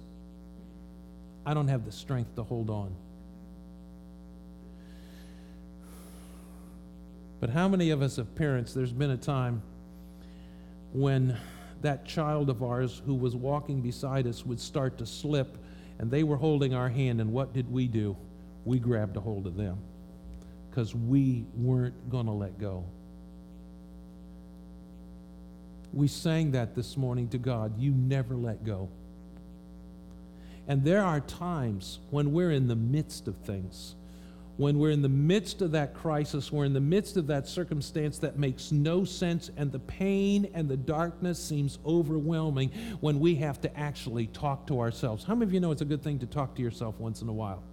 I 1.45 1.53
don't 1.53 1.67
have 1.67 1.85
the 1.85 1.91
strength 1.91 2.35
to 2.35 2.43
hold 2.43 2.71
on. 2.71 2.95
But 7.41 7.49
how 7.49 7.67
many 7.67 7.89
of 7.89 8.03
us, 8.03 8.17
have 8.17 8.35
parents, 8.35 8.73
there's 8.73 8.93
been 8.93 9.09
a 9.09 9.17
time 9.17 9.63
when 10.93 11.35
that 11.81 12.05
child 12.05 12.51
of 12.51 12.61
ours 12.61 13.01
who 13.05 13.15
was 13.15 13.35
walking 13.35 13.81
beside 13.81 14.27
us 14.27 14.45
would 14.45 14.59
start 14.59 14.99
to 14.99 15.07
slip 15.07 15.57
and 15.97 16.11
they 16.11 16.23
were 16.23 16.37
holding 16.37 16.73
our 16.73 16.87
hand, 16.87 17.19
and 17.19 17.33
what 17.33 17.51
did 17.51 17.71
we 17.71 17.87
do? 17.87 18.15
We 18.63 18.79
grabbed 18.79 19.17
a 19.17 19.19
hold 19.19 19.47
of 19.47 19.55
them 19.55 19.79
because 20.69 20.95
we 20.95 21.45
weren't 21.55 22.09
going 22.09 22.27
to 22.27 22.31
let 22.31 22.59
go. 22.59 22.85
We 25.93 26.07
sang 26.07 26.51
that 26.51 26.75
this 26.75 26.95
morning 26.95 27.27
to 27.29 27.37
God. 27.37 27.79
You 27.79 27.91
never 27.91 28.35
let 28.35 28.63
go. 28.63 28.89
And 30.67 30.83
there 30.83 31.03
are 31.03 31.19
times 31.19 31.99
when 32.11 32.33
we're 32.33 32.51
in 32.51 32.67
the 32.67 32.75
midst 32.75 33.27
of 33.27 33.35
things 33.37 33.95
when 34.61 34.77
we're 34.77 34.91
in 34.91 35.01
the 35.01 35.09
midst 35.09 35.63
of 35.63 35.71
that 35.71 35.95
crisis, 35.95 36.51
we're 36.51 36.65
in 36.65 36.73
the 36.73 36.79
midst 36.79 37.17
of 37.17 37.25
that 37.25 37.47
circumstance 37.47 38.19
that 38.19 38.37
makes 38.37 38.71
no 38.71 39.03
sense, 39.03 39.49
and 39.57 39.71
the 39.71 39.79
pain 39.79 40.47
and 40.53 40.69
the 40.69 40.77
darkness 40.77 41.43
seems 41.43 41.79
overwhelming 41.83 42.69
when 42.99 43.19
we 43.19 43.33
have 43.33 43.59
to 43.59 43.75
actually 43.75 44.27
talk 44.27 44.67
to 44.67 44.79
ourselves. 44.79 45.23
How 45.23 45.33
many 45.33 45.49
of 45.49 45.53
you 45.53 45.59
know 45.59 45.71
it's 45.71 45.81
a 45.81 45.85
good 45.85 46.03
thing 46.03 46.19
to 46.19 46.27
talk 46.27 46.55
to 46.57 46.61
yourself 46.61 46.99
once 46.99 47.23
in 47.23 47.27
a 47.27 47.33
while? 47.33 47.63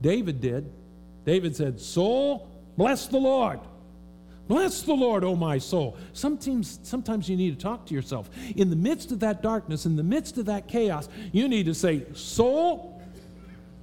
David 0.00 0.40
did. 0.40 0.72
David 1.26 1.54
said, 1.54 1.78
Soul, 1.78 2.48
bless 2.78 3.08
the 3.08 3.18
Lord. 3.18 3.60
Bless 4.48 4.80
the 4.80 4.94
Lord, 4.94 5.22
O 5.22 5.36
my 5.36 5.58
soul. 5.58 5.98
Sometimes, 6.14 6.78
sometimes 6.82 7.28
you 7.28 7.36
need 7.36 7.58
to 7.58 7.62
talk 7.62 7.84
to 7.86 7.94
yourself. 7.94 8.30
In 8.56 8.70
the 8.70 8.76
midst 8.76 9.12
of 9.12 9.20
that 9.20 9.42
darkness, 9.42 9.84
in 9.84 9.96
the 9.96 10.02
midst 10.02 10.38
of 10.38 10.46
that 10.46 10.66
chaos, 10.66 11.10
you 11.32 11.46
need 11.46 11.66
to 11.66 11.74
say, 11.74 12.06
Soul, 12.14 13.02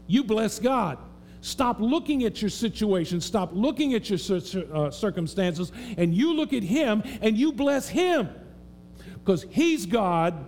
you 0.07 0.23
bless 0.23 0.57
God. 0.57 0.97
Stop 1.43 1.82
looking 1.82 2.23
at 2.23 2.41
your 2.41 2.49
situation. 2.49 3.19
Stop 3.19 3.49
looking 3.51 3.95
at 3.95 4.10
your 4.10 4.39
uh, 4.73 4.89
circumstances. 4.89 5.73
And 5.97 6.15
you 6.15 6.34
look 6.34 6.53
at 6.53 6.63
Him 6.63 7.03
and 7.21 7.38
you 7.38 7.51
bless 7.51 7.89
Him. 7.89 8.29
Because 9.19 9.45
He's 9.49 9.86
God. 9.86 10.45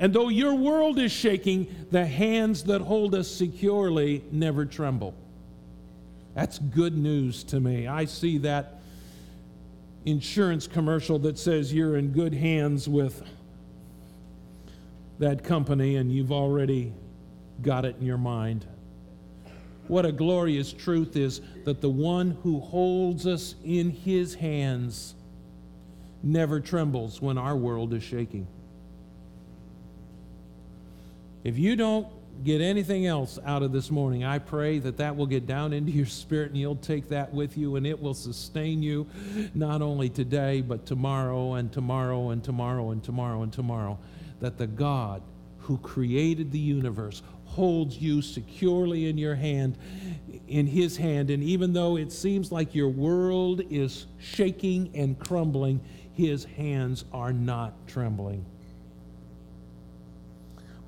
And 0.00 0.12
though 0.12 0.30
your 0.30 0.56
world 0.56 0.98
is 0.98 1.12
shaking, 1.12 1.72
the 1.92 2.04
hands 2.04 2.64
that 2.64 2.80
hold 2.80 3.14
us 3.14 3.30
securely 3.30 4.24
never 4.32 4.66
tremble. 4.66 5.14
That's 6.34 6.58
good 6.58 6.98
news 6.98 7.44
to 7.44 7.60
me. 7.60 7.86
I 7.86 8.06
see 8.06 8.38
that 8.38 8.80
insurance 10.04 10.66
commercial 10.66 11.20
that 11.20 11.38
says 11.38 11.72
you're 11.72 11.96
in 11.96 12.08
good 12.08 12.34
hands 12.34 12.88
with 12.88 13.22
that 15.20 15.44
company 15.44 15.94
and 15.94 16.10
you've 16.10 16.32
already 16.32 16.92
got 17.62 17.84
it 17.84 17.94
in 18.00 18.04
your 18.04 18.18
mind. 18.18 18.66
What 19.92 20.06
a 20.06 20.12
glorious 20.12 20.72
truth 20.72 21.16
is 21.18 21.42
that 21.66 21.82
the 21.82 21.90
one 21.90 22.30
who 22.42 22.60
holds 22.60 23.26
us 23.26 23.56
in 23.62 23.90
his 23.90 24.34
hands 24.34 25.14
never 26.22 26.60
trembles 26.60 27.20
when 27.20 27.36
our 27.36 27.54
world 27.54 27.92
is 27.92 28.02
shaking. 28.02 28.46
If 31.44 31.58
you 31.58 31.76
don't 31.76 32.06
get 32.42 32.62
anything 32.62 33.04
else 33.04 33.38
out 33.44 33.62
of 33.62 33.72
this 33.72 33.90
morning, 33.90 34.24
I 34.24 34.38
pray 34.38 34.78
that 34.78 34.96
that 34.96 35.14
will 35.14 35.26
get 35.26 35.46
down 35.46 35.74
into 35.74 35.92
your 35.92 36.06
spirit 36.06 36.52
and 36.52 36.58
you'll 36.58 36.76
take 36.76 37.10
that 37.10 37.34
with 37.34 37.58
you 37.58 37.76
and 37.76 37.86
it 37.86 38.00
will 38.00 38.14
sustain 38.14 38.82
you 38.82 39.06
not 39.52 39.82
only 39.82 40.08
today, 40.08 40.62
but 40.62 40.86
tomorrow 40.86 41.52
and 41.52 41.70
tomorrow 41.70 42.30
and 42.30 42.42
tomorrow 42.42 42.92
and 42.92 43.04
tomorrow 43.04 43.42
and 43.42 43.52
tomorrow. 43.52 43.98
That 44.40 44.56
the 44.56 44.68
God 44.68 45.20
who 45.58 45.76
created 45.76 46.50
the 46.50 46.58
universe 46.58 47.22
holds 47.52 47.98
you 47.98 48.22
securely 48.22 49.08
in 49.08 49.18
your 49.18 49.34
hand 49.34 49.76
in 50.48 50.66
his 50.66 50.96
hand. 50.96 51.30
And 51.30 51.42
even 51.42 51.72
though 51.72 51.96
it 51.96 52.10
seems 52.12 52.50
like 52.50 52.74
your 52.74 52.88
world 52.88 53.62
is 53.70 54.06
shaking 54.18 54.90
and 54.94 55.18
crumbling 55.18 55.80
his 56.14 56.44
hands 56.44 57.04
are 57.12 57.32
not 57.32 57.74
trembling. 57.86 58.44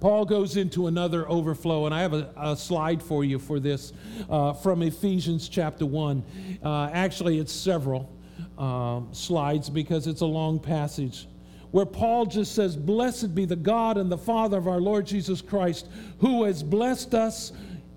Paul 0.00 0.26
goes 0.26 0.58
into 0.58 0.86
another 0.86 1.26
overflow, 1.28 1.86
and 1.86 1.94
I 1.94 2.02
have 2.02 2.12
a, 2.12 2.30
a 2.36 2.56
slide 2.56 3.02
for 3.02 3.24
you 3.24 3.38
for 3.38 3.58
this 3.58 3.94
uh, 4.28 4.52
from 4.52 4.82
Ephesians 4.82 5.48
chapter 5.48 5.86
1. 5.86 6.22
Uh, 6.62 6.90
actually, 6.92 7.38
it's 7.38 7.52
several 7.52 8.10
uh, 8.58 9.00
slides 9.12 9.70
because 9.70 10.06
it's 10.06 10.20
a 10.20 10.26
long 10.26 10.58
passage 10.58 11.26
where 11.74 11.84
Paul 11.84 12.26
just 12.26 12.54
says, 12.54 12.76
Blessed 12.76 13.34
be 13.34 13.46
the 13.46 13.56
God 13.56 13.98
and 13.98 14.10
the 14.10 14.16
Father 14.16 14.56
of 14.58 14.68
our 14.68 14.80
Lord 14.80 15.06
Jesus 15.06 15.42
Christ, 15.42 15.88
who 16.20 16.44
has 16.44 16.62
blessed 16.62 17.16
us 17.16 17.50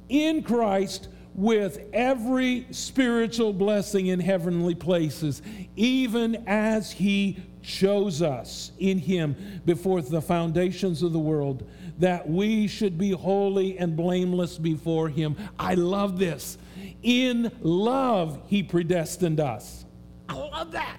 in 0.10 0.42
Christ 0.42 1.10
with 1.36 1.82
every 1.94 2.66
spiritual 2.72 3.54
blessing 3.54 4.08
in 4.08 4.20
heavenly 4.20 4.74
places, 4.74 5.44
even 5.76 6.44
as 6.48 6.92
he 6.92 7.38
chose 7.62 8.24
us 8.24 8.72
in 8.80 8.98
him 8.98 9.36
before 9.64 10.02
the 10.02 10.24
foundations 10.24 11.04
of 11.04 11.14
the 11.14 11.20
world, 11.20 11.70
that 12.00 12.28
we 12.28 12.66
should 12.68 12.98
be 12.98 13.12
holy 13.12 13.78
and 13.78 13.96
blameless 13.96 14.58
before 14.58 15.08
him. 15.08 15.38
I 15.60 15.76
love 15.76 16.18
this. 16.18 16.58
In 17.04 17.52
love, 17.62 18.42
he 18.48 18.64
predestined 18.64 19.40
us. 19.40 19.86
I 20.28 20.34
love 20.34 20.72
that. 20.72 20.98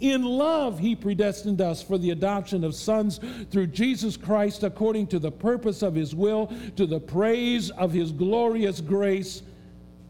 In 0.00 0.22
love, 0.24 0.78
he 0.78 0.94
predestined 0.94 1.60
us 1.60 1.82
for 1.82 1.98
the 1.98 2.10
adoption 2.10 2.62
of 2.62 2.74
sons 2.74 3.18
through 3.50 3.68
Jesus 3.68 4.16
Christ 4.16 4.62
according 4.62 5.08
to 5.08 5.18
the 5.18 5.32
purpose 5.32 5.82
of 5.82 5.94
his 5.94 6.14
will, 6.14 6.52
to 6.76 6.86
the 6.86 7.00
praise 7.00 7.70
of 7.70 7.92
his 7.92 8.12
glorious 8.12 8.80
grace, 8.80 9.42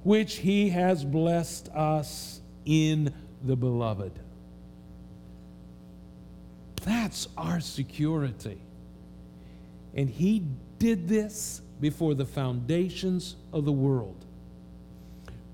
which 0.02 0.36
he 0.36 0.68
has 0.70 1.04
blessed 1.04 1.68
us 1.70 2.40
in 2.66 3.12
the 3.42 3.56
beloved. 3.56 4.12
That's 6.84 7.28
our 7.36 7.60
security. 7.60 8.60
And 9.94 10.08
he 10.08 10.44
did 10.78 11.08
this 11.08 11.62
before 11.80 12.14
the 12.14 12.26
foundations 12.26 13.36
of 13.52 13.64
the 13.64 13.72
world 13.72 14.24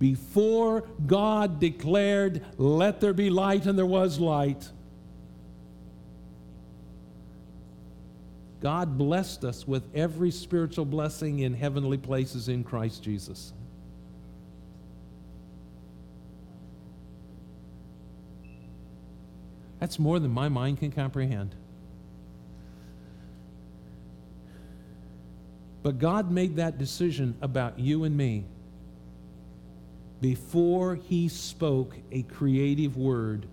before 0.05 0.82
God 1.07 1.59
declared, 1.61 2.42
Let 2.59 3.00
there 3.00 3.14
be 3.14 3.30
light, 3.30 3.64
and 3.64 3.78
there 3.78 3.86
was 3.86 4.20
light, 4.20 4.68
God 8.61 8.98
blessed 8.98 9.46
us 9.46 9.66
with 9.66 9.82
every 9.94 10.30
spiritual 10.30 10.84
blessing 10.84 11.38
in 11.38 11.55
heavenly 11.55 11.96
places 11.96 12.50
in 12.50 12.64
Christ 12.64 13.02
Jesus. 13.02 13.55
That's 19.80 19.98
more 19.98 20.18
than 20.18 20.30
my 20.30 20.50
mind 20.50 20.80
can 20.80 20.92
comprehend. 20.92 21.55
But 25.82 25.98
God 25.98 26.30
made 26.30 26.57
that 26.57 26.76
decision 26.76 27.38
about 27.40 27.78
you 27.78 28.05
and 28.05 28.14
me 28.14 28.44
before 30.25 30.95
He 30.95 31.29
spoke 31.29 31.95
a 32.11 32.22
creative 32.22 32.97
word 32.97 33.45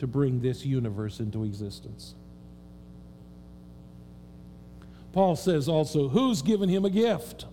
to 0.00 0.08
bring 0.08 0.40
this 0.40 0.66
universe 0.66 1.20
into 1.20 1.44
existence. 1.44 2.16
Paul 5.12 5.36
says 5.36 5.68
also, 5.68 6.08
Who's 6.08 6.42
given 6.42 6.68
him 6.68 6.84
a 6.84 6.90
gift? 6.90 7.46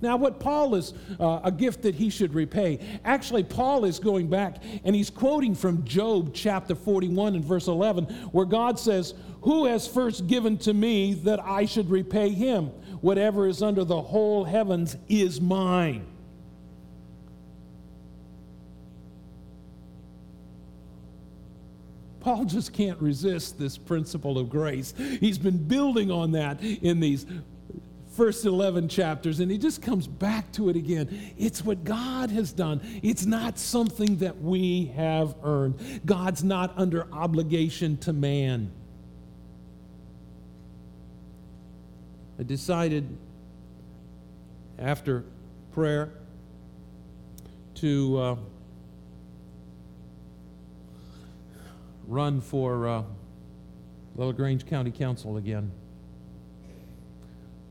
Now, 0.00 0.16
what 0.16 0.40
Paul 0.40 0.74
is 0.74 0.94
uh, 1.20 1.40
a 1.44 1.52
gift 1.52 1.82
that 1.82 1.96
he 1.96 2.08
should 2.08 2.32
repay. 2.32 2.78
Actually, 3.04 3.44
Paul 3.44 3.84
is 3.84 3.98
going 3.98 4.30
back 4.30 4.62
and 4.82 4.96
he's 4.96 5.10
quoting 5.10 5.54
from 5.54 5.84
Job 5.84 6.32
chapter 6.32 6.74
41 6.74 7.34
and 7.34 7.44
verse 7.44 7.66
11, 7.66 8.06
where 8.32 8.46
God 8.46 8.78
says, 8.78 9.12
Who 9.42 9.66
has 9.66 9.86
first 9.86 10.28
given 10.28 10.56
to 10.58 10.72
me 10.72 11.12
that 11.24 11.40
I 11.44 11.66
should 11.66 11.90
repay 11.90 12.30
him? 12.30 12.68
Whatever 13.02 13.46
is 13.46 13.62
under 13.62 13.84
the 13.84 14.00
whole 14.00 14.44
heavens 14.44 14.96
is 15.10 15.42
mine. 15.42 16.06
Paul 22.28 22.44
just 22.44 22.74
can't 22.74 23.00
resist 23.00 23.58
this 23.58 23.78
principle 23.78 24.36
of 24.36 24.50
grace. 24.50 24.92
He's 25.18 25.38
been 25.38 25.66
building 25.66 26.10
on 26.10 26.32
that 26.32 26.62
in 26.62 27.00
these 27.00 27.24
first 28.10 28.44
11 28.44 28.90
chapters, 28.90 29.40
and 29.40 29.50
he 29.50 29.56
just 29.56 29.80
comes 29.80 30.06
back 30.06 30.52
to 30.52 30.68
it 30.68 30.76
again. 30.76 31.32
It's 31.38 31.64
what 31.64 31.84
God 31.84 32.28
has 32.28 32.52
done, 32.52 32.82
it's 33.02 33.24
not 33.24 33.58
something 33.58 34.18
that 34.18 34.42
we 34.42 34.92
have 34.94 35.36
earned. 35.42 36.02
God's 36.04 36.44
not 36.44 36.74
under 36.76 37.10
obligation 37.14 37.96
to 37.96 38.12
man. 38.12 38.72
I 42.38 42.42
decided 42.42 43.08
after 44.78 45.24
prayer 45.72 46.10
to 47.76 48.18
uh, 48.18 48.36
run 52.08 52.40
for 52.40 52.88
uh, 52.88 54.32
Grange 54.32 54.66
County 54.66 54.90
Council 54.90 55.36
again. 55.36 55.70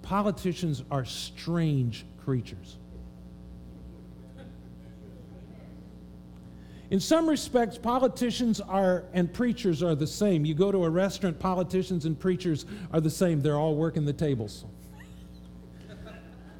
Politicians 0.03 0.83
are 0.89 1.03
strange 1.03 2.05
creatures. 2.23 2.77
In 6.89 7.01
some 7.01 7.27
respects, 7.27 7.77
politicians 7.77 8.61
are 8.61 9.03
and 9.11 9.33
preachers 9.33 9.83
are 9.83 9.95
the 9.95 10.07
same. 10.07 10.45
You 10.45 10.53
go 10.53 10.71
to 10.71 10.85
a 10.85 10.89
restaurant, 10.89 11.37
politicians 11.37 12.05
and 12.05 12.17
preachers 12.17 12.65
are 12.93 13.01
the 13.01 13.09
same. 13.09 13.41
They're 13.41 13.57
all 13.57 13.75
working 13.75 14.05
the 14.05 14.13
tables. 14.13 14.63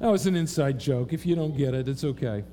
that 0.00 0.08
was 0.08 0.26
an 0.26 0.36
inside 0.36 0.78
joke. 0.78 1.14
If 1.14 1.24
you 1.24 1.34
don't 1.34 1.56
get 1.56 1.72
it, 1.72 1.88
it's 1.88 2.04
okay. 2.04 2.44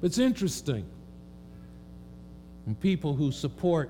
But 0.00 0.06
it's 0.06 0.18
interesting. 0.18 0.86
And 2.68 2.78
people 2.78 3.14
who 3.14 3.32
support 3.32 3.88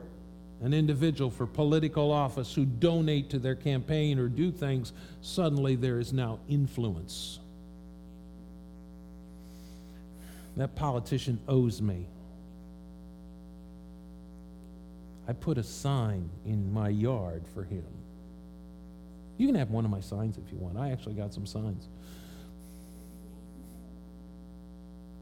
an 0.63 0.73
individual 0.73 1.33
for 1.33 1.49
political 1.49 2.13
office 2.13 2.55
who 2.55 2.65
donate 2.65 3.29
to 3.31 3.41
their 3.41 3.57
campaign 3.57 4.21
or 4.21 4.29
do 4.29 4.53
things, 4.53 4.93
suddenly 5.21 5.75
there 5.75 5.99
is 5.99 6.13
now 6.13 6.39
influence. 6.49 7.41
That 10.57 10.77
politician 10.77 11.41
owes 11.49 11.83
me. 11.83 12.07
I 15.27 15.33
put 15.33 15.59
a 15.59 15.65
sign 15.65 16.31
in 16.47 16.73
my 16.73 16.89
yard 16.89 17.43
for 17.55 17.65
him. 17.65 17.85
You 19.39 19.49
can 19.49 19.57
have 19.57 19.73
one 19.73 19.87
of 19.87 19.91
my 19.91 20.01
signs 20.01 20.39
if 20.39 20.53
you 20.53 20.59
want. 20.59 20.79
I 20.79 20.93
actually 20.93 21.15
got 21.15 21.35
some 21.35 21.47
signs. 21.47 21.89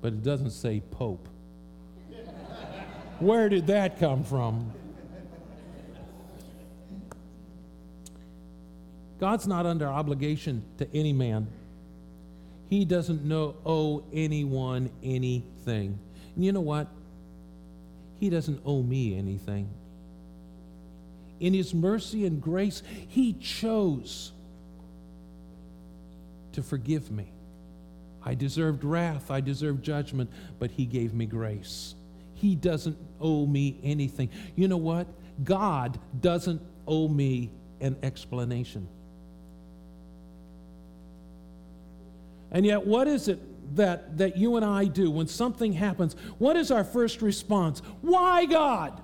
But 0.02 0.12
it 0.12 0.22
doesn't 0.22 0.50
say 0.50 0.82
Pope. 0.90 1.26
Where 3.19 3.49
did 3.49 3.69
that 3.69 3.99
come 3.99 4.25
from? 4.25 4.73
God's 9.19 9.47
not 9.47 9.64
under 9.64 9.87
obligation 9.87 10.62
to 10.79 10.89
any 10.95 11.12
man. 11.12 11.49
He 12.69 12.85
doesn't 12.85 13.25
know, 13.25 13.55
owe 13.64 14.05
anyone 14.12 14.91
anything. 15.03 15.99
And 16.35 16.45
you 16.45 16.53
know 16.53 16.61
what? 16.61 16.89
He 18.21 18.29
doesn't 18.29 18.61
owe 18.64 18.83
me 18.83 19.17
anything. 19.17 19.71
In 21.41 21.55
His 21.55 21.73
mercy 21.73 22.27
and 22.27 22.43
grace, 22.43 22.83
He 23.09 23.33
chose 23.35 24.33
to 26.53 26.62
forgive 26.62 27.11
me. 27.11 27.33
I 28.23 28.35
deserved 28.35 28.85
wrath, 28.85 29.31
I 29.31 29.41
deserved 29.41 29.83
judgment, 29.83 30.31
but 30.59 30.73
He 30.73 30.85
gave 30.85 31.14
me 31.14 31.27
grace. 31.27 31.95
He 32.47 32.55
doesn't 32.55 32.97
owe 33.20 33.44
me 33.44 33.80
anything. 33.82 34.30
You 34.55 34.68
know 34.68 34.76
what? 34.76 35.09
God 35.42 35.99
doesn't 36.20 36.62
owe 36.86 37.09
me 37.09 37.51
an 37.80 37.97
explanation. 38.05 38.86
And 42.53 42.64
yet, 42.64 42.86
what 42.86 43.09
is 43.09 43.26
it 43.26 43.40
that, 43.74 44.18
that 44.18 44.36
you 44.36 44.55
and 44.55 44.64
I 44.64 44.84
do 44.84 45.11
when 45.11 45.26
something 45.26 45.72
happens? 45.72 46.14
What 46.38 46.55
is 46.55 46.70
our 46.70 46.84
first 46.84 47.20
response? 47.20 47.82
Why 48.01 48.44
God? 48.44 49.03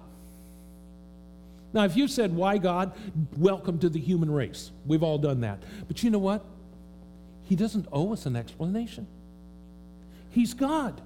Now, 1.73 1.83
if 1.83 1.97
you 1.97 2.07
said, 2.07 2.33
Why 2.33 2.59
God? 2.59 2.93
Welcome 3.37 3.81
to 3.81 3.89
the 3.89 3.99
human 3.99 4.31
race. 4.31 4.71
We've 4.87 5.03
all 5.03 5.19
done 5.19 5.41
that. 5.41 5.65
But 5.89 6.05
you 6.05 6.11
know 6.11 6.21
what? 6.21 6.45
He 7.43 7.57
doesn't 7.57 7.89
owe 7.91 8.13
us 8.13 8.25
an 8.25 8.37
explanation. 8.37 9.09
He's 10.31 10.55
God. 10.55 11.03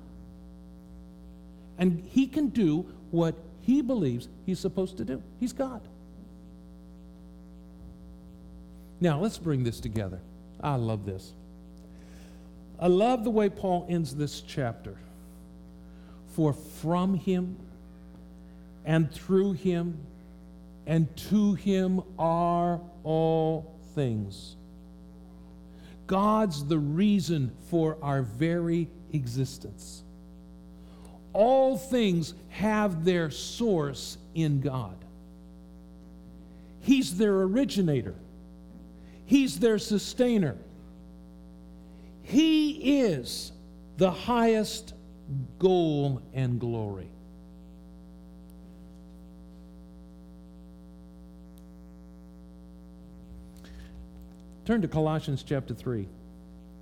And 1.78 2.02
He 2.10 2.26
can 2.26 2.48
do 2.48 2.86
what 3.10 3.34
He 3.62 3.82
believes 3.82 4.28
He's 4.44 4.58
supposed 4.58 4.96
to 4.98 5.04
do. 5.04 5.22
He's 5.40 5.52
God. 5.52 5.82
Now, 9.00 9.20
let's 9.20 9.38
bring 9.38 9.62
this 9.62 9.80
together. 9.80 10.20
I 10.60 10.76
love 10.76 11.04
this. 11.04 11.32
I 12.78 12.88
love 12.88 13.24
the 13.24 13.30
way 13.30 13.48
Paul 13.48 13.86
ends 13.88 14.14
this 14.14 14.40
chapter. 14.40 14.96
For 16.34 16.52
from 16.52 17.14
him 17.14 17.56
and 18.84 19.10
through 19.10 19.52
him 19.52 19.98
and 20.86 21.14
to 21.30 21.54
him 21.54 22.02
are 22.18 22.80
all 23.02 23.74
things. 23.94 24.56
God's 26.06 26.64
the 26.64 26.78
reason 26.78 27.50
for 27.70 27.96
our 28.02 28.22
very 28.22 28.88
existence. 29.12 30.02
All 31.36 31.76
things 31.76 32.32
have 32.48 33.04
their 33.04 33.30
source 33.30 34.16
in 34.34 34.62
God. 34.62 34.96
He's 36.80 37.18
their 37.18 37.42
originator, 37.42 38.14
He's 39.26 39.58
their 39.60 39.78
sustainer. 39.78 40.56
He 42.22 43.00
is 43.02 43.52
the 43.98 44.10
highest 44.10 44.94
goal 45.58 46.22
and 46.32 46.58
glory. 46.58 47.10
Turn 54.64 54.80
to 54.80 54.88
Colossians 54.88 55.44
chapter 55.44 55.74
3. 55.74 56.08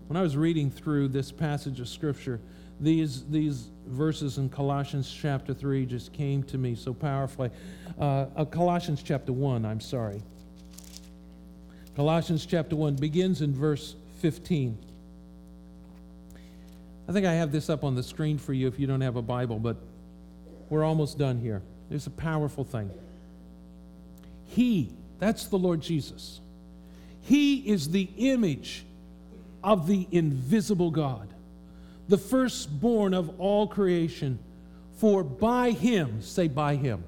When 0.07 0.17
I 0.17 0.23
was 0.23 0.37
reading 0.37 0.71
through 0.71 1.09
this 1.09 1.33
passage 1.33 1.81
of 1.81 1.89
Scripture, 1.89 2.41
these, 2.81 3.25
these 3.27 3.69
verses 3.87 4.39
in 4.39 4.49
Colossians 4.49 5.13
chapter 5.13 5.55
3 5.55 5.87
just 5.87 6.13
came 6.13 6.43
to 6.45 6.59
me 6.59 6.75
so 6.75 6.93
powerfully. 6.93 7.51
Uh, 7.99 8.27
uh, 8.37 8.45
Colossians 8.45 9.03
chapter 9.03 9.33
1, 9.33 9.65
I'm 9.65 9.81
sorry. 9.81 10.23
Colossians 11.97 12.45
chapter 12.45 12.75
1 12.75 12.97
begins 12.97 13.41
in 13.41 13.55
verse 13.55 13.95
15. 14.21 14.77
I 17.09 17.13
think 17.13 17.27
I 17.27 17.35
have 17.35 17.53
this 17.53 17.69
up 17.69 17.85
on 17.85 17.95
the 17.95 18.03
screen 18.03 18.39
for 18.39 18.53
you 18.53 18.67
if 18.67 18.79
you 18.79 18.87
don't 18.87 19.03
have 19.03 19.17
a 19.17 19.23
Bible, 19.23 19.59
but 19.59 19.77
we're 20.71 20.85
almost 20.85 21.19
done 21.19 21.39
here. 21.39 21.63
It's 21.91 22.07
a 22.07 22.11
powerful 22.11 22.65
thing. 22.65 22.91
He, 24.47 24.93
that's 25.19 25.47
the 25.47 25.59
Lord 25.59 25.81
Jesus, 25.81 26.41
He 27.23 27.57
is 27.69 27.91
the 27.91 28.09
image 28.17 28.85
of 29.63 29.87
the 29.87 30.07
invisible 30.11 30.91
God, 30.91 31.34
the 32.09 32.19
firstborn 32.19 33.15
of 33.15 33.41
all 33.41 33.67
creation. 33.67 34.39
For 34.97 35.25
by 35.25 35.71
Him, 35.73 36.23
say 36.23 36.49
by 36.49 36.77
Him, 36.77 37.05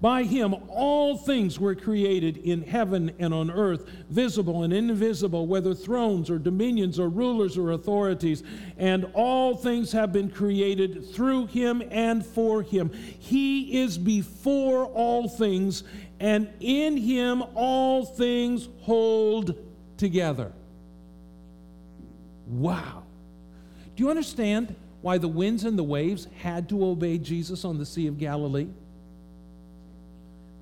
by 0.00 0.22
him, 0.22 0.54
all 0.68 1.18
things 1.18 1.60
were 1.60 1.74
created 1.74 2.38
in 2.38 2.62
heaven 2.62 3.12
and 3.18 3.34
on 3.34 3.50
earth, 3.50 3.86
visible 4.08 4.62
and 4.62 4.72
invisible, 4.72 5.46
whether 5.46 5.74
thrones 5.74 6.30
or 6.30 6.38
dominions 6.38 6.98
or 6.98 7.10
rulers 7.10 7.58
or 7.58 7.72
authorities. 7.72 8.42
And 8.78 9.06
all 9.12 9.56
things 9.56 9.92
have 9.92 10.10
been 10.10 10.30
created 10.30 11.12
through 11.12 11.46
him 11.46 11.82
and 11.90 12.24
for 12.24 12.62
him. 12.62 12.90
He 13.18 13.78
is 13.82 13.98
before 13.98 14.86
all 14.86 15.28
things, 15.28 15.84
and 16.18 16.48
in 16.60 16.96
him 16.96 17.42
all 17.54 18.06
things 18.06 18.68
hold 18.80 19.54
together. 19.98 20.52
Wow. 22.46 22.99
Do 24.00 24.06
you 24.06 24.10
understand 24.10 24.74
why 25.02 25.18
the 25.18 25.28
winds 25.28 25.64
and 25.64 25.78
the 25.78 25.84
waves 25.84 26.26
had 26.38 26.70
to 26.70 26.86
obey 26.86 27.18
Jesus 27.18 27.66
on 27.66 27.76
the 27.76 27.84
Sea 27.84 28.06
of 28.06 28.16
Galilee? 28.16 28.68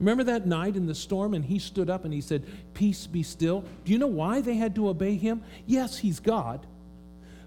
Remember 0.01 0.25
that 0.25 0.49
night 0.49 0.75
in 0.75 0.87
the 0.87 0.95
storm, 0.97 1.35
and 1.35 1.45
he 1.45 1.61
stood 1.61 1.89
up 1.89 2.05
and 2.05 2.13
he 2.13 2.21
said, 2.21 2.43
Peace 2.75 3.07
be 3.07 3.23
still. 3.23 3.65
Do 3.85 3.93
you 3.93 3.99
know 3.99 4.09
why 4.09 4.41
they 4.41 4.57
had 4.57 4.75
to 4.75 4.89
obey 4.89 5.15
him? 5.15 5.45
Yes, 5.67 5.99
he's 5.99 6.19
God, 6.19 6.67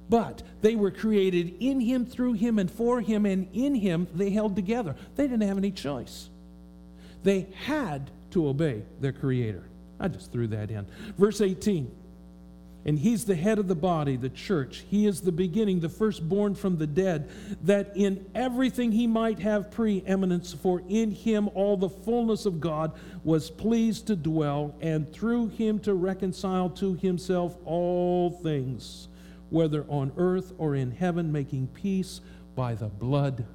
but 0.09 0.43
they 0.61 0.77
were 0.77 0.91
created 0.91 1.55
in 1.59 1.81
him, 1.81 2.05
through 2.05 2.33
him, 2.35 2.57
and 2.57 2.71
for 2.71 3.01
him, 3.01 3.25
and 3.25 3.49
in 3.51 3.75
him 3.75 4.07
they 4.15 4.29
held 4.29 4.55
together. 4.55 4.95
They 5.17 5.27
didn't 5.27 5.45
have 5.45 5.57
any 5.57 5.71
choice. 5.71 6.29
They 7.23 7.47
had 7.65 8.09
to 8.29 8.47
obey 8.47 8.83
their 9.01 9.11
Creator. 9.11 9.63
I 9.99 10.07
just 10.07 10.31
threw 10.31 10.47
that 10.47 10.71
in. 10.71 10.87
Verse 11.17 11.41
18 11.41 11.91
and 12.85 12.97
he's 12.97 13.25
the 13.25 13.35
head 13.35 13.59
of 13.59 13.67
the 13.67 13.75
body, 13.75 14.15
the 14.15 14.29
church. 14.29 14.83
He 14.89 15.05
is 15.05 15.21
the 15.21 15.31
beginning, 15.31 15.79
the 15.79 15.89
firstborn 15.89 16.55
from 16.55 16.77
the 16.77 16.87
dead, 16.87 17.29
that 17.63 17.91
in 17.95 18.25
everything 18.33 18.91
he 18.91 19.05
might 19.05 19.39
have 19.39 19.71
preeminence, 19.71 20.53
for 20.53 20.81
in 20.89 21.11
him 21.11 21.49
all 21.53 21.77
the 21.77 21.89
fullness 21.89 22.45
of 22.45 22.59
God 22.59 22.93
was 23.23 23.51
pleased 23.51 24.07
to 24.07 24.15
dwell, 24.15 24.75
and 24.81 25.11
through 25.13 25.49
him 25.49 25.79
to 25.79 25.93
reconcile 25.93 26.69
to 26.71 26.95
himself 26.95 27.55
all 27.65 28.31
things, 28.31 29.07
whether 29.49 29.85
on 29.87 30.11
earth 30.17 30.53
or 30.57 30.75
in 30.75 30.91
heaven, 30.91 31.31
making 31.31 31.67
peace 31.67 32.21
by 32.55 32.73
the 32.73 32.87
blood 32.87 33.45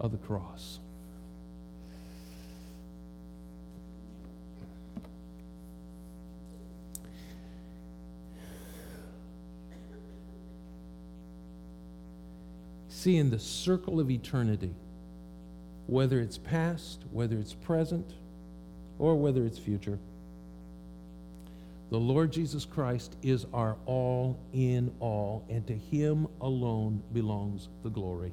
of 0.00 0.12
the 0.12 0.18
cross. 0.18 0.80
See 13.04 13.18
in 13.18 13.28
the 13.28 13.38
circle 13.38 14.00
of 14.00 14.10
eternity, 14.10 14.74
whether 15.86 16.20
it's 16.20 16.38
past, 16.38 17.02
whether 17.12 17.36
it's 17.36 17.52
present, 17.52 18.14
or 18.98 19.14
whether 19.14 19.44
it's 19.44 19.58
future. 19.58 19.98
The 21.90 21.98
Lord 21.98 22.32
Jesus 22.32 22.64
Christ 22.64 23.16
is 23.22 23.44
our 23.52 23.76
all 23.84 24.38
in 24.54 24.90
all, 25.00 25.44
and 25.50 25.66
to 25.66 25.74
him 25.74 26.26
alone 26.40 27.02
belongs 27.12 27.68
the 27.82 27.90
glory. 27.90 28.32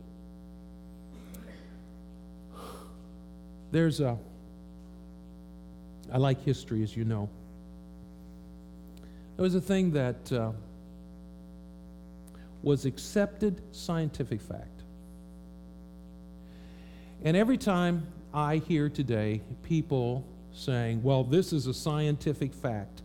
There's 3.73 3.99
a, 3.99 4.17
I 6.13 6.17
like 6.17 6.41
history, 6.45 6.81
as 6.81 6.95
you 6.95 7.03
know. 7.03 7.29
There 9.35 9.43
was 9.43 9.55
a 9.55 9.61
thing 9.61 9.91
that. 9.91 10.31
Uh, 10.31 10.51
was 12.63 12.85
accepted 12.85 13.61
scientific 13.71 14.41
fact. 14.41 14.83
And 17.23 17.37
every 17.37 17.57
time 17.57 18.07
I 18.33 18.57
hear 18.57 18.89
today 18.89 19.41
people 19.63 20.25
saying, 20.53 21.03
well, 21.03 21.23
this 21.23 21.53
is 21.53 21.67
a 21.67 21.73
scientific 21.73 22.53
fact, 22.53 23.01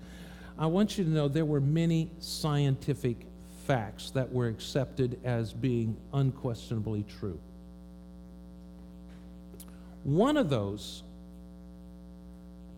I 0.59 0.67
want 0.67 0.97
you 0.97 1.05
to 1.05 1.11
know 1.11 1.29
there 1.29 1.45
were 1.45 1.61
many 1.61 2.11
scientific 2.19 3.27
facts 3.67 4.11
that 4.11 4.33
were 4.33 4.49
accepted 4.49 5.21
as 5.25 5.53
being 5.53 5.97
unquestionably 6.13 7.05
true. 7.19 7.39
One 10.05 10.37
of 10.37 10.49
those 10.49 11.03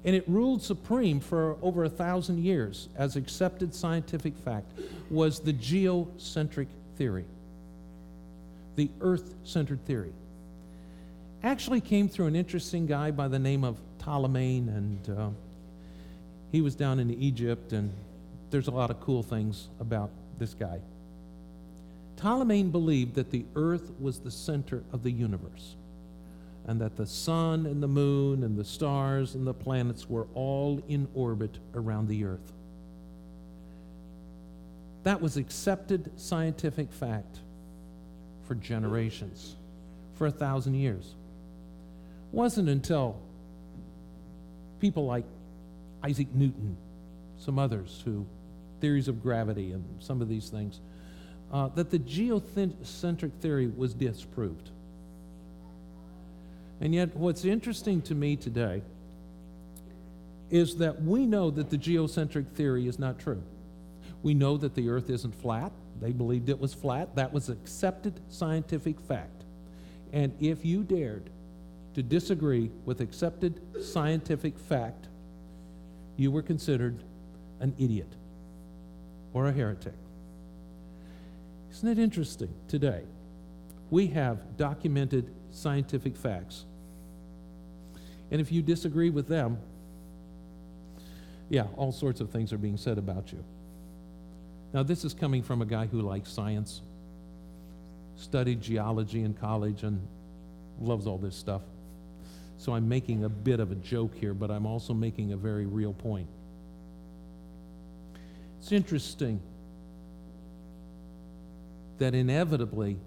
and 0.05 0.14
it 0.14 0.24
ruled 0.28 0.62
supreme 0.62 1.20
for 1.20 1.57
over 1.62 1.84
a 1.84 1.88
thousand 1.88 2.38
years 2.38 2.88
as 2.96 3.16
accepted 3.16 3.74
scientific 3.74 4.36
fact, 4.36 4.70
was 5.11 5.40
the 5.40 5.53
geocentric 5.53 6.68
theory, 6.96 7.24
the 8.76 8.90
earth 9.01 9.34
centered 9.44 9.84
theory. 9.86 10.12
Actually, 11.42 11.80
came 11.80 12.09
through 12.09 12.26
an 12.26 12.34
interesting 12.34 12.86
guy 12.86 13.11
by 13.11 13.28
the 13.28 13.38
name 13.38 13.64
of 13.64 13.76
Ptolemy, 13.99 14.59
and 14.59 15.11
uh, 15.11 15.28
he 16.51 16.61
was 16.61 16.74
down 16.74 16.99
in 16.99 17.11
Egypt, 17.14 17.72
and 17.72 17.92
there's 18.51 18.66
a 18.66 18.72
lot 18.72 18.90
of 18.90 19.01
cool 19.01 19.22
things 19.22 19.68
about 19.78 20.11
this 20.38 20.55
guy. 20.55 20.80
Ptolemy 22.16 22.64
believed 22.64 23.14
that 23.14 23.30
the 23.30 23.44
earth 23.55 23.92
was 24.01 24.18
the 24.18 24.30
center 24.30 24.82
of 24.92 25.05
the 25.05 25.11
universe 25.12 25.76
and 26.68 26.82
that 26.82 26.96
the 26.96 27.06
sun 27.06 27.64
and 27.64 27.82
the 27.82 27.88
moon 27.88 28.44
and 28.44 28.54
the 28.54 28.64
stars 28.64 29.34
and 29.34 29.46
the 29.46 29.54
planets 29.54 30.08
were 30.08 30.26
all 30.34 30.82
in 30.86 31.08
orbit 31.14 31.58
around 31.74 32.08
the 32.08 32.26
earth. 32.26 32.52
That 35.02 35.22
was 35.22 35.38
accepted 35.38 36.12
scientific 36.16 36.92
fact 36.92 37.38
for 38.46 38.54
generations, 38.54 39.56
for 40.16 40.26
a 40.26 40.30
thousand 40.30 40.74
years. 40.74 41.14
It 42.30 42.36
wasn't 42.36 42.68
until 42.68 43.18
people 44.78 45.06
like 45.06 45.24
Isaac 46.04 46.28
Newton, 46.34 46.76
some 47.38 47.58
others 47.58 48.02
who, 48.04 48.26
theories 48.82 49.08
of 49.08 49.22
gravity 49.22 49.72
and 49.72 49.84
some 50.00 50.20
of 50.20 50.28
these 50.28 50.50
things, 50.50 50.80
uh, 51.50 51.68
that 51.68 51.88
the 51.88 51.98
geocentric 51.98 53.32
theory 53.40 53.68
was 53.68 53.94
disproved. 53.94 54.70
And 56.80 56.94
yet, 56.94 57.16
what's 57.16 57.44
interesting 57.44 58.02
to 58.02 58.14
me 58.14 58.36
today 58.36 58.82
is 60.50 60.76
that 60.76 61.02
we 61.02 61.26
know 61.26 61.50
that 61.50 61.70
the 61.70 61.76
geocentric 61.76 62.48
theory 62.48 62.86
is 62.86 62.98
not 62.98 63.18
true. 63.18 63.42
We 64.22 64.34
know 64.34 64.56
that 64.56 64.74
the 64.74 64.88
earth 64.88 65.10
isn't 65.10 65.34
flat. 65.34 65.72
They 66.00 66.12
believed 66.12 66.48
it 66.48 66.58
was 66.58 66.74
flat. 66.74 67.16
That 67.16 67.32
was 67.32 67.48
accepted 67.48 68.20
scientific 68.28 69.00
fact. 69.00 69.44
And 70.12 70.32
if 70.40 70.64
you 70.64 70.84
dared 70.84 71.30
to 71.94 72.02
disagree 72.02 72.70
with 72.84 73.00
accepted 73.00 73.60
scientific 73.84 74.58
fact, 74.58 75.08
you 76.16 76.30
were 76.30 76.42
considered 76.42 77.02
an 77.60 77.74
idiot 77.78 78.12
or 79.32 79.48
a 79.48 79.52
heretic. 79.52 79.94
Isn't 81.72 81.88
it 81.88 81.98
interesting 81.98 82.52
today? 82.68 83.02
We 83.90 84.08
have 84.08 84.56
documented 84.56 85.32
scientific 85.51 86.16
facts 86.16 86.64
and 88.30 88.40
if 88.40 88.53
you 88.53 88.62
disagree 88.62 89.11
with 89.11 89.28
them, 89.28 89.59
yeah, 91.49 91.64
all 91.76 91.92
sorts 91.92 92.20
of 92.20 92.30
things 92.30 92.53
are 92.53 92.59
being 92.59 92.76
said 92.76 92.99
about 92.99 93.32
you. 93.32 93.42
Now, 94.74 94.82
this 94.82 95.05
is 95.05 95.14
coming 95.14 95.42
from 95.42 95.62
a 95.62 95.66
guy 95.66 95.86
who 95.86 96.03
likes 96.03 96.30
science, 96.30 96.82
studied 98.16 98.61
geology 98.61 99.22
in 99.22 99.32
college, 99.32 99.82
and 99.82 100.07
loves 100.78 101.07
all 101.07 101.16
this 101.16 101.34
stuff. 101.34 101.62
So 102.59 102.74
I'm 102.74 102.88
making 102.88 103.24
a 103.24 103.28
bit 103.28 103.61
of 103.61 103.72
a 103.72 103.76
joke 103.76 104.14
here, 104.14 104.34
but 104.34 104.51
I'm 104.51 104.66
also 104.66 104.92
making 104.92 105.32
a 105.32 105.36
very 105.36 105.64
real 105.64 105.94
point. 105.94 106.28
It's 108.59 108.72
interesting 108.72 109.40
that 111.96 112.14
inevitably 112.14 112.99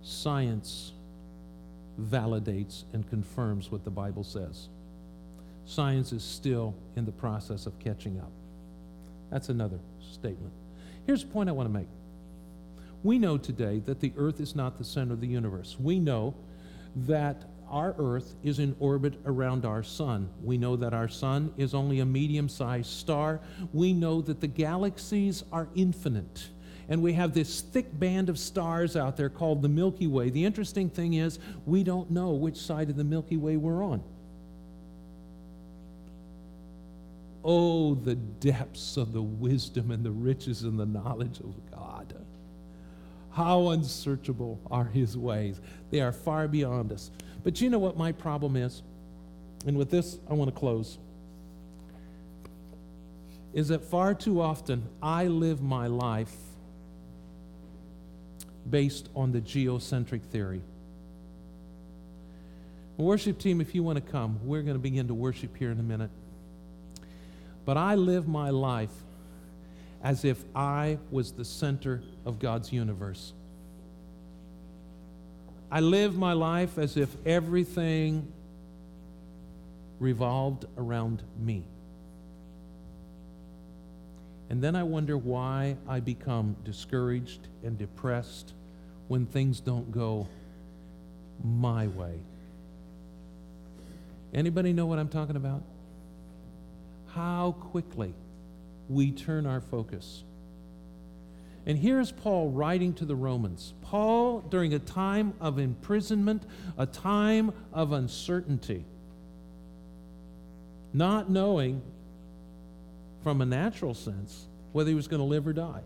science 0.00 0.92
validates 2.00 2.84
and 2.92 3.08
confirms 3.08 3.70
what 3.70 3.84
the 3.84 3.90
Bible 3.90 4.24
says. 4.24 4.68
Science 5.64 6.12
is 6.12 6.24
still 6.24 6.74
in 6.96 7.04
the 7.04 7.12
process 7.12 7.66
of 7.66 7.78
catching 7.78 8.18
up. 8.18 8.32
That's 9.30 9.48
another 9.48 9.78
statement. 10.12 10.52
Here's 11.06 11.22
a 11.22 11.26
point 11.26 11.48
I 11.48 11.52
want 11.52 11.68
to 11.68 11.72
make. 11.72 11.88
We 13.02 13.18
know 13.18 13.36
today 13.36 13.80
that 13.86 14.00
the 14.00 14.12
earth 14.16 14.40
is 14.40 14.54
not 14.54 14.78
the 14.78 14.84
center 14.84 15.14
of 15.14 15.20
the 15.20 15.26
universe. 15.26 15.76
We 15.78 15.98
know 15.98 16.34
that 16.94 17.44
our 17.68 17.94
earth 17.98 18.34
is 18.42 18.58
in 18.58 18.76
orbit 18.78 19.14
around 19.24 19.64
our 19.64 19.82
sun. 19.82 20.28
We 20.42 20.58
know 20.58 20.76
that 20.76 20.92
our 20.92 21.08
sun 21.08 21.52
is 21.56 21.74
only 21.74 22.00
a 22.00 22.04
medium 22.04 22.48
sized 22.48 22.90
star. 22.90 23.40
We 23.72 23.92
know 23.92 24.20
that 24.22 24.40
the 24.40 24.46
galaxies 24.46 25.42
are 25.50 25.68
infinite 25.74 26.50
and 26.92 27.00
we 27.02 27.14
have 27.14 27.32
this 27.32 27.62
thick 27.62 27.98
band 27.98 28.28
of 28.28 28.38
stars 28.38 28.96
out 28.96 29.16
there 29.16 29.30
called 29.30 29.62
the 29.62 29.68
Milky 29.68 30.06
Way. 30.06 30.28
The 30.28 30.44
interesting 30.44 30.90
thing 30.90 31.14
is, 31.14 31.38
we 31.64 31.82
don't 31.82 32.10
know 32.10 32.32
which 32.32 32.58
side 32.58 32.90
of 32.90 32.96
the 32.96 33.02
Milky 33.02 33.38
Way 33.38 33.56
we're 33.56 33.82
on. 33.82 34.02
Oh, 37.42 37.94
the 37.94 38.14
depths 38.14 38.98
of 38.98 39.14
the 39.14 39.22
wisdom 39.22 39.90
and 39.90 40.04
the 40.04 40.10
riches 40.10 40.64
and 40.64 40.78
the 40.78 40.84
knowledge 40.84 41.40
of 41.40 41.54
God. 41.70 42.12
How 43.30 43.68
unsearchable 43.70 44.60
are 44.70 44.84
his 44.84 45.16
ways. 45.16 45.62
They 45.90 46.02
are 46.02 46.12
far 46.12 46.46
beyond 46.46 46.92
us. 46.92 47.10
But 47.42 47.62
you 47.62 47.70
know 47.70 47.78
what 47.78 47.96
my 47.96 48.12
problem 48.12 48.54
is? 48.54 48.82
And 49.66 49.78
with 49.78 49.90
this, 49.90 50.18
I 50.28 50.34
want 50.34 50.54
to 50.54 50.60
close. 50.60 50.98
Is 53.54 53.68
that 53.68 53.82
far 53.82 54.12
too 54.12 54.42
often 54.42 54.86
I 55.02 55.28
live 55.28 55.62
my 55.62 55.86
life 55.86 56.36
based 58.68 59.08
on 59.14 59.32
the 59.32 59.40
geocentric 59.40 60.22
theory. 60.24 60.62
Worship 62.96 63.38
team, 63.38 63.60
if 63.60 63.74
you 63.74 63.82
want 63.82 63.96
to 63.96 64.12
come, 64.12 64.38
we're 64.44 64.62
going 64.62 64.76
to 64.76 64.82
begin 64.82 65.08
to 65.08 65.14
worship 65.14 65.56
here 65.56 65.70
in 65.70 65.80
a 65.80 65.82
minute. 65.82 66.10
But 67.64 67.76
I 67.76 67.94
live 67.94 68.28
my 68.28 68.50
life 68.50 68.92
as 70.02 70.24
if 70.24 70.42
I 70.54 70.98
was 71.10 71.32
the 71.32 71.44
center 71.44 72.02
of 72.24 72.38
God's 72.38 72.72
universe. 72.72 73.32
I 75.70 75.80
live 75.80 76.16
my 76.16 76.32
life 76.32 76.76
as 76.76 76.96
if 76.96 77.08
everything 77.24 78.30
revolved 79.98 80.66
around 80.76 81.22
me. 81.38 81.64
And 84.52 84.62
then 84.62 84.76
I 84.76 84.82
wonder 84.82 85.16
why 85.16 85.78
I 85.88 86.00
become 86.00 86.56
discouraged 86.62 87.48
and 87.64 87.78
depressed 87.78 88.52
when 89.08 89.24
things 89.24 89.60
don't 89.60 89.90
go 89.90 90.28
my 91.42 91.86
way. 91.86 92.20
Anybody 94.34 94.74
know 94.74 94.84
what 94.84 94.98
I'm 94.98 95.08
talking 95.08 95.36
about? 95.36 95.62
How 97.14 97.56
quickly 97.60 98.12
we 98.90 99.10
turn 99.10 99.46
our 99.46 99.62
focus. 99.62 100.22
And 101.64 101.78
here's 101.78 102.12
Paul 102.12 102.50
writing 102.50 102.92
to 102.96 103.06
the 103.06 103.16
Romans. 103.16 103.72
Paul, 103.80 104.40
during 104.40 104.74
a 104.74 104.78
time 104.78 105.32
of 105.40 105.58
imprisonment, 105.58 106.44
a 106.76 106.84
time 106.84 107.54
of 107.72 107.92
uncertainty, 107.92 108.84
not 110.92 111.30
knowing 111.30 111.80
from 113.22 113.40
a 113.40 113.46
natural 113.46 113.94
sense 113.94 114.46
whether 114.72 114.88
he 114.88 114.94
was 114.94 115.08
going 115.08 115.20
to 115.20 115.24
live 115.26 115.46
or 115.46 115.52
die. 115.52 115.82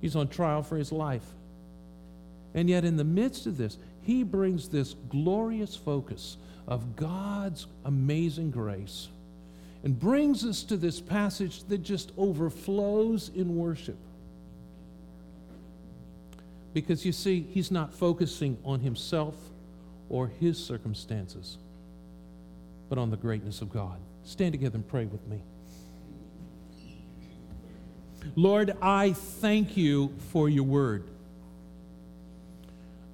He's 0.00 0.16
on 0.16 0.28
trial 0.28 0.62
for 0.62 0.76
his 0.76 0.92
life. 0.92 1.26
And 2.54 2.68
yet, 2.68 2.84
in 2.84 2.96
the 2.96 3.04
midst 3.04 3.46
of 3.46 3.56
this, 3.56 3.76
he 4.02 4.22
brings 4.22 4.68
this 4.68 4.94
glorious 5.10 5.76
focus 5.76 6.36
of 6.66 6.96
God's 6.96 7.66
amazing 7.84 8.50
grace 8.50 9.08
and 9.84 9.98
brings 9.98 10.44
us 10.44 10.62
to 10.64 10.76
this 10.76 11.00
passage 11.00 11.64
that 11.64 11.78
just 11.78 12.12
overflows 12.16 13.30
in 13.34 13.56
worship. 13.56 13.98
Because 16.74 17.04
you 17.04 17.12
see, 17.12 17.46
he's 17.50 17.70
not 17.70 17.92
focusing 17.92 18.56
on 18.64 18.80
himself 18.80 19.34
or 20.08 20.28
his 20.40 20.62
circumstances, 20.62 21.58
but 22.88 22.98
on 22.98 23.10
the 23.10 23.16
greatness 23.16 23.60
of 23.60 23.70
God. 23.70 23.98
Stand 24.28 24.52
together 24.52 24.76
and 24.76 24.86
pray 24.86 25.06
with 25.06 25.26
me. 25.26 25.40
Lord, 28.36 28.76
I 28.82 29.14
thank 29.14 29.74
you 29.74 30.14
for 30.32 30.50
your 30.50 30.64
word. 30.64 31.08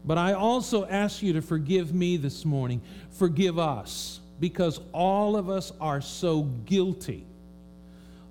But 0.04 0.18
I 0.18 0.32
also 0.32 0.84
ask 0.86 1.22
you 1.22 1.32
to 1.34 1.40
forgive 1.40 1.94
me 1.94 2.16
this 2.16 2.44
morning. 2.44 2.82
Forgive 3.12 3.60
us 3.60 4.18
because 4.40 4.80
all 4.92 5.36
of 5.36 5.48
us 5.48 5.70
are 5.80 6.00
so 6.00 6.42
guilty 6.42 7.24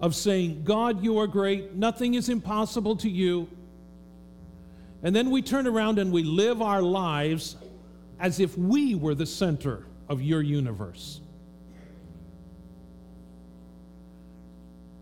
of 0.01 0.13
saying, 0.13 0.65
God, 0.65 1.01
you 1.01 1.19
are 1.19 1.27
great, 1.27 1.75
nothing 1.75 2.15
is 2.15 2.27
impossible 2.27 2.97
to 2.97 3.09
you. 3.09 3.47
And 5.03 5.15
then 5.15 5.31
we 5.31 5.41
turn 5.41 5.67
around 5.67 5.99
and 5.99 6.11
we 6.11 6.23
live 6.23 6.61
our 6.61 6.81
lives 6.81 7.55
as 8.19 8.41
if 8.41 8.57
we 8.57 8.93
were 8.93 9.15
the 9.15 9.25
center 9.25 9.86
of 10.09 10.21
your 10.21 10.41
universe. 10.41 11.21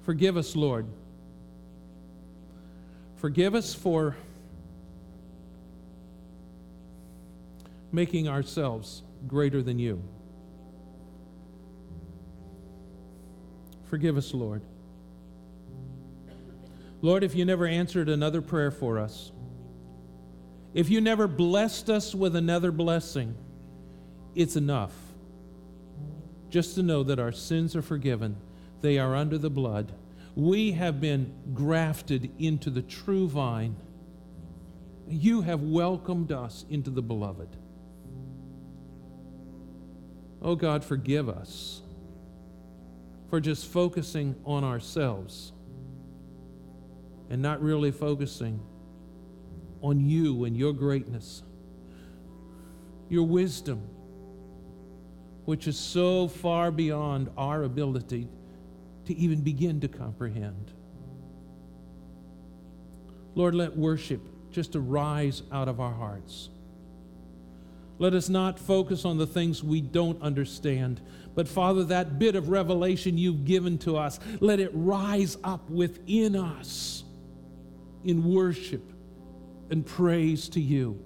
Forgive 0.03 0.37
us, 0.37 0.55
Lord. 0.55 0.87
Forgive 3.17 3.53
us 3.53 3.73
for 3.73 4.15
making 7.91 8.27
ourselves 8.27 9.03
greater 9.27 9.61
than 9.61 9.77
you. 9.77 10.01
Forgive 13.85 14.17
us, 14.17 14.33
Lord. 14.33 14.61
Lord, 17.01 17.23
if 17.23 17.35
you 17.35 17.45
never 17.45 17.65
answered 17.65 18.09
another 18.09 18.41
prayer 18.41 18.71
for 18.71 18.99
us, 18.99 19.31
if 20.73 20.89
you 20.89 21.01
never 21.01 21.27
blessed 21.27 21.89
us 21.89 22.15
with 22.15 22.35
another 22.35 22.71
blessing, 22.71 23.35
it's 24.33 24.55
enough 24.55 24.93
just 26.49 26.75
to 26.75 26.83
know 26.83 27.03
that 27.03 27.19
our 27.19 27.31
sins 27.31 27.75
are 27.75 27.81
forgiven. 27.81 28.35
They 28.81 28.97
are 28.97 29.15
under 29.15 29.37
the 29.37 29.49
blood. 29.49 29.93
We 30.35 30.71
have 30.73 30.99
been 30.99 31.33
grafted 31.53 32.31
into 32.39 32.69
the 32.69 32.81
true 32.81 33.27
vine. 33.27 33.75
You 35.07 35.41
have 35.41 35.61
welcomed 35.61 36.31
us 36.31 36.65
into 36.69 36.89
the 36.89 37.01
beloved. 37.01 37.49
Oh 40.41 40.55
God, 40.55 40.83
forgive 40.83 41.29
us 41.29 41.81
for 43.29 43.39
just 43.39 43.67
focusing 43.67 44.35
on 44.45 44.63
ourselves 44.63 45.53
and 47.29 47.41
not 47.41 47.61
really 47.61 47.91
focusing 47.91 48.59
on 49.81 49.99
you 49.99 50.45
and 50.45 50.57
your 50.57 50.73
greatness, 50.73 51.43
your 53.09 53.23
wisdom, 53.23 53.81
which 55.45 55.67
is 55.67 55.77
so 55.77 56.27
far 56.27 56.71
beyond 56.71 57.29
our 57.37 57.63
ability 57.63 58.27
to 59.05 59.15
even 59.15 59.41
begin 59.41 59.79
to 59.81 59.87
comprehend. 59.87 60.71
Lord, 63.35 63.55
let 63.55 63.75
worship 63.77 64.21
just 64.51 64.75
arise 64.75 65.43
out 65.51 65.67
of 65.67 65.79
our 65.79 65.93
hearts. 65.93 66.49
Let 67.97 68.13
us 68.13 68.29
not 68.29 68.59
focus 68.59 69.05
on 69.05 69.17
the 69.17 69.27
things 69.27 69.63
we 69.63 69.79
don't 69.79 70.21
understand. 70.21 70.99
But 71.35 71.47
Father, 71.47 71.83
that 71.85 72.19
bit 72.19 72.35
of 72.35 72.49
revelation 72.49 73.17
you've 73.17 73.45
given 73.45 73.77
to 73.79 73.95
us, 73.95 74.19
let 74.39 74.59
it 74.59 74.71
rise 74.73 75.37
up 75.43 75.69
within 75.69 76.35
us 76.35 77.03
in 78.03 78.33
worship 78.33 78.91
and 79.69 79.85
praise 79.85 80.49
to 80.49 80.59
you. 80.59 80.99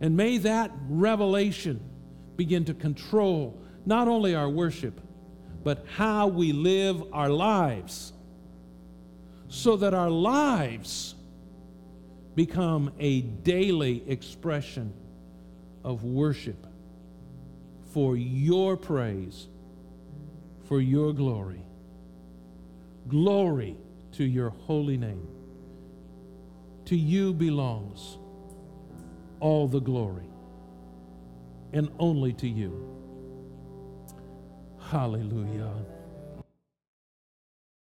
And 0.00 0.16
may 0.16 0.38
that 0.38 0.72
revelation 0.88 1.80
begin 2.36 2.64
to 2.64 2.74
control 2.74 3.56
not 3.86 4.08
only 4.08 4.34
our 4.34 4.48
worship, 4.48 5.00
but 5.62 5.84
how 5.96 6.26
we 6.26 6.52
live 6.52 7.02
our 7.12 7.28
lives 7.28 8.12
so 9.48 9.76
that 9.76 9.92
our 9.92 10.10
lives 10.10 11.14
become 12.34 12.92
a 12.98 13.20
daily 13.20 14.08
expression 14.08 14.92
of 15.84 16.04
worship 16.04 16.66
for 17.92 18.16
your 18.16 18.76
praise, 18.76 19.48
for 20.68 20.80
your 20.80 21.12
glory. 21.12 21.62
Glory 23.08 23.76
to 24.12 24.24
your 24.24 24.50
holy 24.50 24.96
name. 24.96 25.26
To 26.86 26.96
you 26.96 27.32
belongs 27.32 28.18
all 29.40 29.66
the 29.66 29.80
glory, 29.80 30.28
and 31.72 31.90
only 31.98 32.32
to 32.34 32.48
you. 32.48 32.99
Hallelujah. 34.90 35.99